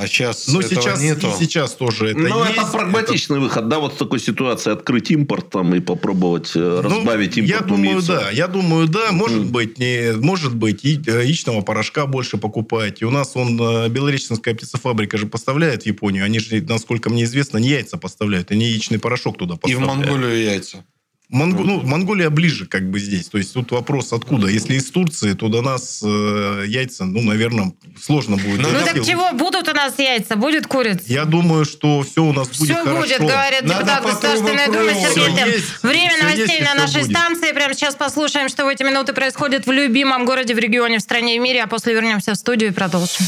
а 0.00 0.06
сейчас 0.06 0.48
Ну, 0.48 0.60
этого 0.60 0.80
сейчас, 0.82 1.00
нету. 1.00 1.28
и 1.28 1.44
сейчас 1.44 1.72
тоже 1.74 2.08
это 2.10 2.18
ну, 2.18 2.44
есть. 2.44 2.56
это 2.56 2.66
прагматичный 2.66 3.38
выход, 3.38 3.68
да, 3.68 3.78
вот 3.78 3.94
в 3.94 3.96
такой 3.96 4.20
ситуации 4.20 4.72
открыть 4.72 5.10
импорт 5.10 5.50
там 5.50 5.74
и 5.74 5.80
попробовать 5.80 6.52
э, 6.54 6.58
Ну, 6.82 6.82
разбавить 6.82 7.36
Я 7.36 7.42
импортным 7.44 7.68
думаю, 7.82 7.96
яйцом. 7.98 8.16
да. 8.16 8.30
Я 8.30 8.46
думаю, 8.48 8.88
да. 8.88 9.12
Может 9.12 9.38
Мгм. 9.42 9.48
быть, 9.52 9.78
не, 9.78 10.12
может 10.16 10.54
быть, 10.54 10.84
и, 10.84 11.00
э, 11.06 11.24
яичного 11.24 11.60
порошка 11.62 12.06
больше 12.06 12.38
покупать. 12.38 13.02
И 13.02 13.04
у 13.04 13.10
нас 13.10 13.32
он, 13.34 13.60
э, 13.60 13.88
Белореченская 13.88 14.54
птицефабрика 14.54 15.18
же 15.18 15.26
поставляет 15.26 15.82
в 15.82 15.86
Японию. 15.86 16.24
Они 16.24 16.38
же, 16.38 16.60
насколько 16.68 17.10
мне 17.10 17.24
известно, 17.24 17.58
не 17.58 17.68
яйца 17.68 17.96
поставляют, 17.98 18.50
они 18.50 18.66
яичный 18.66 18.98
порошок 18.98 19.38
туда 19.38 19.54
И 19.54 19.56
в 19.56 19.60
поставляют. 19.60 19.86
Монголию 20.06 20.42
яйца. 20.42 20.84
Монго- 21.30 21.62
ну, 21.62 21.82
Монголия 21.82 22.30
ближе 22.30 22.64
как 22.66 22.90
бы 22.90 22.98
здесь. 22.98 23.28
То 23.28 23.36
есть 23.36 23.52
тут 23.52 23.70
вопрос 23.70 24.14
откуда. 24.14 24.46
Если 24.48 24.74
из 24.76 24.90
Турции, 24.90 25.34
то 25.34 25.48
до 25.48 25.60
нас 25.60 26.00
э, 26.02 26.64
яйца, 26.66 27.04
ну, 27.04 27.20
наверное, 27.20 27.72
сложно 28.00 28.36
будет. 28.36 28.60
Ну, 28.62 28.68
Ну 28.72 28.78
так 28.82 29.04
чего, 29.04 29.32
будут 29.34 29.68
у 29.68 29.74
нас 29.74 29.98
яйца, 29.98 30.36
будет 30.36 30.66
курица? 30.66 31.02
Я 31.06 31.26
думаю, 31.26 31.66
что 31.66 32.02
все 32.02 32.22
у 32.24 32.32
нас 32.32 32.48
будет 32.48 32.62
Все 32.62 32.74
хорошо. 32.82 32.96
будет, 33.02 33.18
говорит 33.20 33.62
Надо 33.64 33.74
депутат 33.74 34.02
Государственной 34.04 34.66
Думы. 34.66 34.94
Сергей 35.14 35.52
есть, 35.52 35.82
Время 35.82 36.10
всё 36.14 36.22
новостей 36.22 36.46
есть 36.46 36.62
на 36.62 36.74
нашей 36.74 37.02
будет. 37.02 37.10
станции. 37.16 37.52
Прямо 37.52 37.74
сейчас 37.74 37.94
послушаем, 37.94 38.48
что 38.48 38.64
в 38.64 38.68
эти 38.68 38.82
минуты 38.82 39.12
происходит 39.12 39.66
в 39.66 39.70
любимом 39.70 40.24
городе, 40.24 40.54
в 40.54 40.58
регионе, 40.58 40.96
в 40.96 41.02
стране 41.02 41.36
и 41.36 41.38
в 41.38 41.42
мире, 41.42 41.62
а 41.62 41.66
после 41.66 41.92
вернемся 41.92 42.32
в 42.32 42.36
студию 42.36 42.70
и 42.70 42.72
продолжим. 42.72 43.26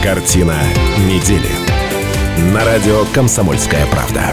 Картина 0.00 0.62
недели. 1.08 1.50
На 2.52 2.64
радио 2.64 3.04
«Комсомольская 3.14 3.84
правда». 3.86 4.32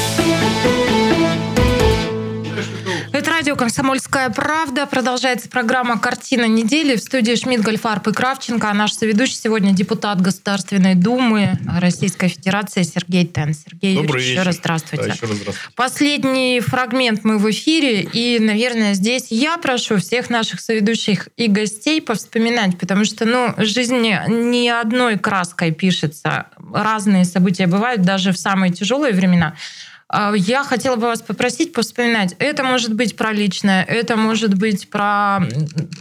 «Комсомольская 3.61 4.31
правда». 4.31 4.87
Продолжается 4.87 5.47
программа 5.47 5.99
«Картина 5.99 6.45
недели». 6.45 6.95
В 6.95 6.99
студии 6.99 7.35
Шмидт, 7.35 7.61
Гольфарб 7.61 8.07
и 8.07 8.11
Кравченко. 8.11 8.67
А 8.67 8.73
наш 8.73 8.93
соведущий 8.93 9.35
сегодня 9.35 9.71
депутат 9.71 10.19
Государственной 10.19 10.95
Думы 10.95 11.59
Российской 11.79 12.29
Федерации 12.29 12.81
Сергей 12.81 13.27
Тен. 13.27 13.53
Сергей 13.53 13.97
Добрый 13.97 14.23
Юрьевич, 14.23 14.29
вечер. 14.29 14.39
еще 14.39 14.41
раз 14.47 14.55
здравствуйте. 14.55 15.05
Да, 15.05 15.13
еще 15.13 15.25
раз 15.27 15.35
здравствуйте. 15.35 15.73
Последний 15.75 16.59
фрагмент 16.59 17.23
мы 17.23 17.37
в 17.37 17.47
эфире, 17.51 18.01
и, 18.01 18.39
наверное, 18.39 18.95
здесь 18.95 19.27
я 19.29 19.59
прошу 19.59 19.97
всех 19.97 20.31
наших 20.31 20.59
соведущих 20.59 21.29
и 21.37 21.45
гостей 21.45 22.01
повспоминать, 22.01 22.79
потому 22.79 23.05
что, 23.05 23.25
ну, 23.25 23.53
жизнь 23.57 23.95
не 23.95 24.69
одной 24.69 25.19
краской 25.19 25.71
пишется. 25.71 26.47
Разные 26.73 27.25
события 27.25 27.67
бывают 27.67 28.01
даже 28.01 28.31
в 28.31 28.39
самые 28.39 28.73
тяжелые 28.73 29.13
времена. 29.13 29.55
А 30.13 30.33
Я 30.35 30.65
хотела 30.65 30.97
бы 30.97 31.03
вас 31.03 31.21
попросить 31.21 31.71
повспоминать. 31.71 32.35
Это 32.37 32.65
может 32.65 32.93
быть 32.93 33.15
про 33.15 33.31
личное, 33.31 33.83
это 33.83 34.17
может 34.17 34.55
быть 34.55 34.89
про 34.89 35.39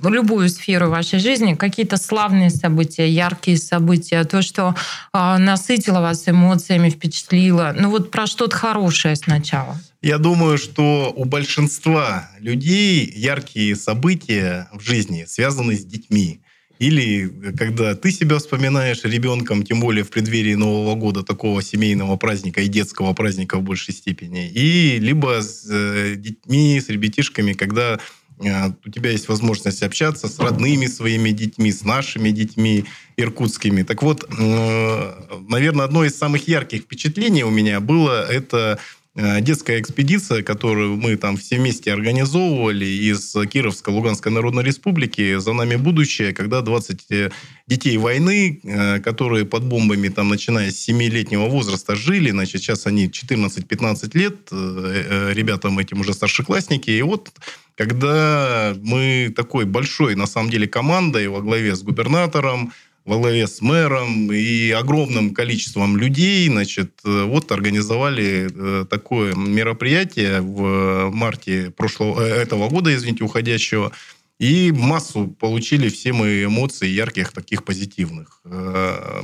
любую 0.03 0.49
сферу 0.49 0.91
вашей 0.91 1.21
жизни, 1.21 1.55
какие-то 1.55 1.97
славные 1.97 2.51
события, 2.51 3.09
яркие 3.09 3.57
события, 3.57 4.25
то, 4.25 4.43
что 4.43 4.75
а, 5.13 5.39
насытило 5.39 6.01
вас 6.01 6.29
эмоциями, 6.29 6.91
впечатлило. 6.91 7.73
Ну 7.79 7.91
вот 7.91 8.11
про 8.11 8.27
что-то 8.27 8.57
хорошее 8.57 9.15
сначала. 9.15 9.77
Я 10.03 10.19
думаю, 10.19 10.59
что 10.59 11.13
у 11.15 11.25
большинства 11.25 12.29
людей 12.41 13.09
яркие 13.15 13.77
события 13.77 14.69
в 14.73 14.81
жизни 14.81 15.25
связаны 15.29 15.77
с 15.77 15.85
детьми. 15.85 16.41
Или 16.81 17.31
когда 17.59 17.95
ты 17.95 18.11
себя 18.11 18.39
вспоминаешь 18.39 19.05
ребенком, 19.05 19.63
тем 19.65 19.81
более 19.81 20.03
в 20.03 20.09
преддверии 20.09 20.55
Нового 20.55 20.95
года, 20.95 21.23
такого 21.23 21.63
семейного 21.63 22.17
праздника 22.17 22.63
и 22.63 22.69
детского 22.69 23.13
праздника 23.13 23.59
в 23.59 23.63
большей 23.63 23.93
степени. 23.93 24.49
И 24.49 24.99
либо 24.99 25.43
с 25.43 25.67
э, 25.71 26.15
детьми, 26.17 26.81
с 26.81 26.89
ребятишками, 26.89 27.53
когда 27.53 28.01
э, 28.43 28.73
у 28.87 28.91
тебя 28.91 29.11
есть 29.11 29.29
возможность 29.29 29.83
общаться 29.83 30.27
с 30.27 30.39
родными 30.39 30.87
своими 30.87 31.33
детьми, 31.33 31.71
с 31.71 31.85
нашими 31.85 32.31
детьми 32.31 32.87
иркутскими. 33.19 33.83
Так 33.83 34.03
вот, 34.03 34.25
э, 34.25 35.13
наверное, 35.49 35.85
одно 35.85 36.07
из 36.07 36.17
самых 36.17 36.49
ярких 36.49 36.85
впечатлений 36.85 37.45
у 37.45 37.51
меня 37.51 37.81
было 37.81 38.25
это 38.25 38.79
э, 38.79 39.00
детская 39.17 39.81
экспедиция, 39.81 40.43
которую 40.43 40.97
мы 40.97 41.17
там 41.17 41.37
все 41.37 41.57
вместе 41.57 41.93
организовывали 41.93 42.85
из 42.85 43.35
Кировской 43.53 43.93
Луганской 43.93 44.31
Народной 44.31 44.63
Республики. 44.63 45.39
«За 45.39 45.53
нами 45.53 45.77
будущее», 45.77 46.33
когда 46.33 46.61
20 46.61 47.07
э, 47.11 47.31
детей 47.67 47.97
войны, 47.97 48.61
э, 48.63 49.01
которые 49.01 49.45
под 49.45 49.65
бомбами, 49.65 50.09
там, 50.09 50.29
начиная 50.29 50.71
с 50.71 50.89
7-летнего 50.89 51.47
возраста, 51.47 51.97
жили, 51.97 52.31
значит, 52.31 52.63
сейчас 52.63 52.87
они 52.87 53.09
14-15 53.09 54.11
лет, 54.19 54.37
э, 54.53 55.05
э, 55.11 55.33
ребятам 55.35 55.79
этим 55.79 56.01
уже 56.01 56.13
старшеклассники, 56.15 56.91
и 56.91 57.03
вот 57.03 57.31
когда 57.77 58.75
мы 58.83 59.33
такой 59.35 59.65
большой, 59.65 60.15
на 60.15 60.27
самом 60.27 60.51
деле, 60.51 60.69
командой 60.69 61.29
во 61.29 61.41
главе 61.41 61.75
с 61.75 61.83
губернатором, 61.83 62.73
во 63.11 63.19
главе 63.19 63.49
с 63.49 63.61
мэром 63.61 64.31
и 64.33 64.71
огромным 64.71 65.35
количеством 65.35 65.97
людей, 65.97 66.47
значит, 66.49 66.93
э, 67.05 67.25
вот 67.25 67.51
организовали 67.51 68.49
э, 68.55 68.85
такое 68.89 69.35
мероприятие 69.35 70.41
в 70.41 71.11
марте 71.13 71.73
прошлого, 71.77 72.21
э, 72.23 72.27
этого 72.43 72.69
года, 72.69 72.95
извините, 72.95 73.25
уходящего, 73.25 73.91
и 74.39 74.71
массу 74.71 75.27
получили 75.27 75.89
все 75.89 76.13
мы 76.13 76.45
эмоций 76.45 76.89
ярких, 76.89 77.33
таких 77.33 77.65
позитивных. 77.65 78.41
Э, 78.45 79.23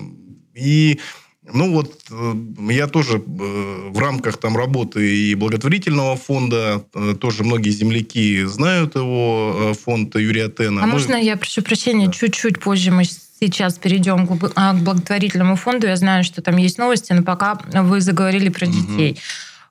И 0.56 0.98
ну 1.54 1.70
вот 1.70 1.90
э, 2.10 2.34
я 2.72 2.86
тоже 2.88 3.18
э, 3.18 3.90
в 3.94 3.98
рамках 4.00 4.36
там 4.38 4.56
работы 4.56 4.98
и 5.30 5.34
благотворительного 5.36 6.16
фонда, 6.16 6.84
э, 6.92 7.14
тоже 7.20 7.44
многие 7.44 7.70
земляки 7.70 8.42
знают 8.46 8.96
его, 8.96 9.70
э, 9.70 9.74
фонд 9.74 10.16
Юрия 10.16 10.48
Тена. 10.48 10.82
А 10.82 10.86
Мы- 10.86 10.92
можно 10.94 11.14
я 11.14 11.36
прошу 11.36 11.62
прощения, 11.62 12.10
чуть-чуть 12.10 12.58
позже 12.58 12.90
мы 12.90 13.04
сейчас 13.38 13.78
перейдем 13.78 14.26
к 14.26 14.52
а, 14.56 14.72
к 14.72 14.78
благотворительному 14.78 15.56
фонду. 15.56 15.86
Я 15.86 15.96
знаю, 15.96 16.24
что 16.24 16.42
там 16.42 16.56
есть 16.56 16.78
новости, 16.78 17.12
но 17.12 17.22
пока 17.22 17.58
вы 17.72 18.00
заговорили 18.00 18.48
про 18.48 18.66
детей. 18.66 19.20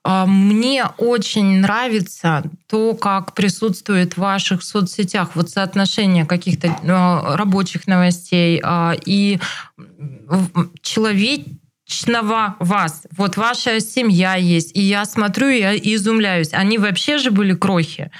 А, 0.08 0.24
Мне 0.24 0.86
очень 0.98 1.60
нравится 1.60 2.44
то, 2.68 2.94
как 2.94 3.34
присутствует 3.34 4.14
в 4.14 4.18
ваших 4.18 4.62
соцсетях 4.62 5.30
вот 5.34 5.50
соотношение 5.50 6.24
каких-то 6.24 6.68
э, 6.68 7.36
рабочих 7.36 7.88
новостей 7.88 8.60
а, 8.62 8.94
и 9.04 9.40
человечного 10.82 12.54
вас. 12.60 13.02
Вот 13.16 13.36
ваша 13.36 13.80
семья 13.80 14.36
есть. 14.36 14.76
И 14.76 14.80
я 14.80 15.04
смотрю, 15.06 15.48
и 15.48 15.58
я 15.58 15.76
изумляюсь. 15.76 16.50
Они 16.52 16.78
вообще 16.78 17.18
же 17.18 17.32
были 17.32 17.54
крохи. 17.54 18.12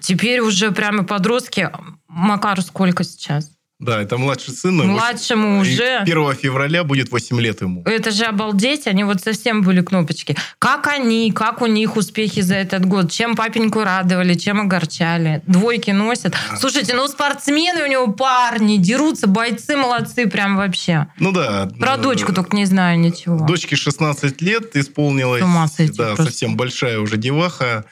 Теперь 0.00 0.40
уже 0.40 0.70
прямо 0.70 1.04
подростки. 1.04 1.70
Макару 2.08 2.62
сколько 2.62 3.04
сейчас? 3.04 3.55
Да, 3.78 4.00
это 4.00 4.16
младший 4.16 4.54
сын. 4.54 4.80
ему 4.80 4.92
Младшему 4.94 5.58
и 5.58 5.60
уже. 5.60 5.98
1 5.98 6.34
февраля 6.34 6.82
будет 6.82 7.10
8 7.12 7.38
лет 7.40 7.60
ему. 7.60 7.82
Это 7.84 8.10
же 8.10 8.24
обалдеть, 8.24 8.86
они 8.86 9.04
вот 9.04 9.20
совсем 9.20 9.60
были 9.60 9.82
кнопочки. 9.82 10.34
Как 10.58 10.86
они, 10.86 11.30
как 11.30 11.60
у 11.60 11.66
них 11.66 11.96
успехи 11.96 12.40
за 12.40 12.54
этот 12.54 12.86
год? 12.86 13.12
Чем 13.12 13.36
папеньку 13.36 13.82
радовали, 13.84 14.32
чем 14.32 14.62
огорчали? 14.62 15.42
Двойки 15.46 15.90
носят. 15.90 16.34
Слушайте, 16.58 16.94
ну 16.94 17.06
спортсмены 17.06 17.82
у 17.84 17.86
него 17.86 18.12
парни, 18.12 18.78
дерутся, 18.78 19.26
бойцы 19.26 19.76
молодцы 19.76 20.26
прям 20.26 20.56
вообще. 20.56 21.08
Ну 21.18 21.32
да. 21.32 21.68
Про 21.78 21.96
э, 21.96 21.98
дочку 21.98 22.32
только 22.32 22.56
не 22.56 22.64
знаю 22.64 22.98
ничего. 22.98 23.46
Дочке 23.46 23.76
16 23.76 24.40
лет 24.40 24.74
исполнилось. 24.74 25.42
С 25.42 25.44
ума 25.44 25.68
сойти 25.68 25.98
да, 25.98 26.14
просто. 26.14 26.24
совсем 26.24 26.56
большая 26.56 26.98
уже 26.98 27.18
деваха. 27.18 27.84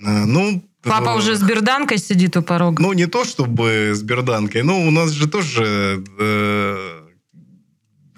Э, 0.00 0.24
Ну, 0.26 0.62
Папа 0.84 1.10
э, 1.10 1.16
уже 1.16 1.36
с 1.36 1.42
берданкой 1.42 1.98
сидит 1.98 2.36
у 2.36 2.42
порога. 2.42 2.82
Ну, 2.82 2.92
не 2.92 3.06
то 3.06 3.24
чтобы 3.24 3.92
с 3.94 4.02
берданкой, 4.02 4.62
но 4.62 4.80
у 4.80 4.90
нас 4.90 5.10
же 5.10 5.28
тоже 5.28 6.04
э, 6.18 7.00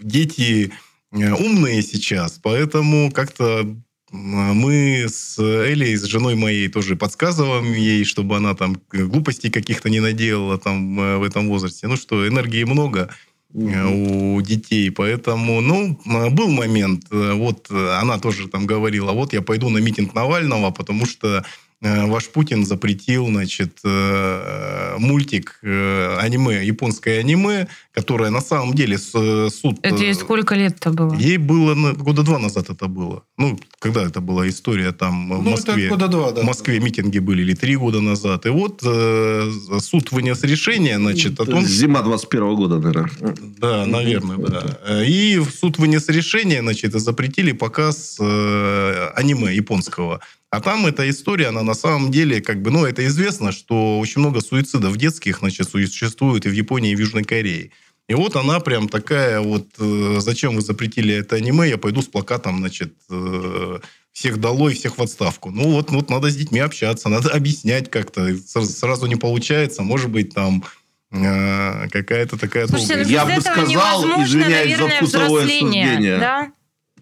дети 0.02 0.72
э, 1.12 1.32
умные 1.32 1.82
сейчас, 1.82 2.38
поэтому 2.42 3.10
как-то 3.12 3.66
мы 4.12 5.06
с 5.08 5.38
Элей, 5.38 5.96
с 5.96 6.04
женой 6.04 6.36
моей, 6.36 6.68
тоже 6.68 6.96
подсказываем 6.96 7.72
ей, 7.72 8.04
чтобы 8.04 8.36
она 8.36 8.54
там 8.54 8.80
глупостей 8.92 9.50
каких-то 9.50 9.90
не 9.90 10.00
наделала 10.00 10.58
там 10.58 11.00
э, 11.00 11.16
в 11.18 11.22
этом 11.22 11.48
возрасте. 11.48 11.86
Ну 11.86 11.96
что, 11.96 12.26
энергии 12.26 12.64
много 12.64 13.10
у 13.54 14.42
детей, 14.42 14.90
поэтому, 14.90 15.62
ну, 15.62 15.98
был 16.04 16.48
момент, 16.50 17.04
вот 17.10 17.70
она 17.70 18.18
тоже 18.18 18.48
там 18.48 18.66
говорила, 18.66 19.12
вот 19.12 19.32
я 19.32 19.40
пойду 19.40 19.70
на 19.70 19.78
митинг 19.78 20.12
Навального, 20.12 20.72
потому 20.72 21.06
что 21.06 21.42
ваш 21.82 22.28
Путин 22.28 22.64
запретил, 22.64 23.26
значит, 23.26 23.78
э, 23.84 24.96
мультик, 24.98 25.58
э, 25.62 26.16
аниме, 26.18 26.64
японское 26.64 27.20
аниме, 27.20 27.66
которое 27.92 28.30
на 28.30 28.40
самом 28.40 28.72
деле 28.74 28.96
с- 28.98 29.50
суд... 29.50 29.78
Это 29.82 29.96
ей 30.02 30.12
э, 30.12 30.14
сколько 30.14 30.54
лет-то 30.54 30.90
было? 30.90 31.14
Ей 31.14 31.36
было 31.36 31.74
на- 31.74 31.92
года 31.92 32.22
два 32.22 32.38
назад 32.38 32.70
это 32.70 32.86
было. 32.88 33.22
Ну, 33.38 33.58
когда 33.78 34.02
это 34.04 34.20
была 34.20 34.48
история 34.48 34.92
там 34.92 35.28
в 35.38 35.42
Ну, 35.42 35.50
Москве. 35.50 35.86
это 35.86 35.94
года 35.96 36.08
два, 36.08 36.32
да. 36.32 36.40
В 36.42 36.44
Москве 36.44 36.80
митинги 36.80 37.18
были 37.18 37.42
или 37.42 37.54
три 37.54 37.76
года 37.76 38.00
назад. 38.00 38.46
И 38.46 38.48
вот 38.50 38.80
э, 38.82 39.50
суд 39.80 40.12
вынес 40.12 40.42
решение, 40.44 40.96
значит, 40.96 41.38
о 41.40 41.44
том, 41.44 41.62
Зима 41.64 42.02
21 42.02 42.54
года, 42.56 42.78
наверное. 42.78 43.34
да, 43.58 43.84
наверное, 43.86 44.38
да. 44.38 45.04
И 45.04 45.38
в 45.38 45.50
суд 45.50 45.78
вынес 45.78 46.08
решение, 46.08 46.60
значит, 46.62 46.94
и 46.94 46.98
запретили 46.98 47.52
показ 47.52 48.16
э, 48.20 49.08
аниме 49.14 49.54
японского. 49.54 50.20
А 50.50 50.60
там 50.60 50.86
эта 50.86 51.08
история, 51.10 51.48
она 51.48 51.62
на 51.62 51.74
самом 51.74 52.10
деле, 52.10 52.40
как 52.40 52.62
бы, 52.62 52.70
ну, 52.70 52.84
это 52.84 53.04
известно, 53.06 53.52
что 53.52 53.98
очень 53.98 54.20
много 54.20 54.40
суицидов 54.40 54.96
детских, 54.96 55.38
значит, 55.40 55.68
существует 55.68 56.46
и 56.46 56.48
в 56.48 56.52
Японии, 56.52 56.92
и 56.92 56.96
в 56.96 57.00
Южной 57.00 57.24
Корее. 57.24 57.70
И 58.08 58.14
вот 58.14 58.36
она 58.36 58.60
прям 58.60 58.88
такая 58.88 59.40
вот, 59.40 59.66
э, 59.80 60.16
зачем 60.20 60.54
вы 60.54 60.62
запретили 60.62 61.12
это 61.14 61.36
аниме, 61.36 61.68
я 61.68 61.76
пойду 61.76 62.00
с 62.00 62.06
плакатом, 62.06 62.58
значит, 62.58 62.94
э, 63.10 63.78
всех 64.12 64.38
долой, 64.40 64.74
всех 64.74 64.96
в 64.98 65.02
отставку. 65.02 65.50
Ну 65.50 65.72
вот, 65.72 65.90
вот 65.90 66.08
надо 66.10 66.30
с 66.30 66.36
детьми 66.36 66.60
общаться, 66.60 67.08
надо 67.08 67.30
объяснять 67.30 67.90
как-то. 67.90 68.34
Сразу, 68.46 69.06
не 69.06 69.16
получается, 69.16 69.82
может 69.82 70.10
быть, 70.10 70.32
там 70.32 70.62
э, 71.10 71.88
какая-то 71.90 72.38
такая 72.38 72.68
Слушайте, 72.68 72.96
ну 72.96 73.02
долгая- 73.02 73.04
без 73.04 73.10
Я 73.10 73.24
бы 73.24 73.30
этого 73.32 73.42
сказал, 73.52 73.68
невозможно, 73.70 74.24
извиняюсь 74.24 74.70
за 74.76 74.80
наверное, 74.82 74.96
вкусовое 74.96 75.28
взросление. 75.44 75.84
суждение. 75.86 76.18
Да? 76.18 76.52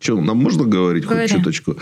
Че, 0.00 0.20
нам 0.20 0.38
можно 0.38 0.64
говорить 0.64 1.04
Говори. 1.04 1.28
хоть 1.28 1.36
чуточку? 1.38 1.76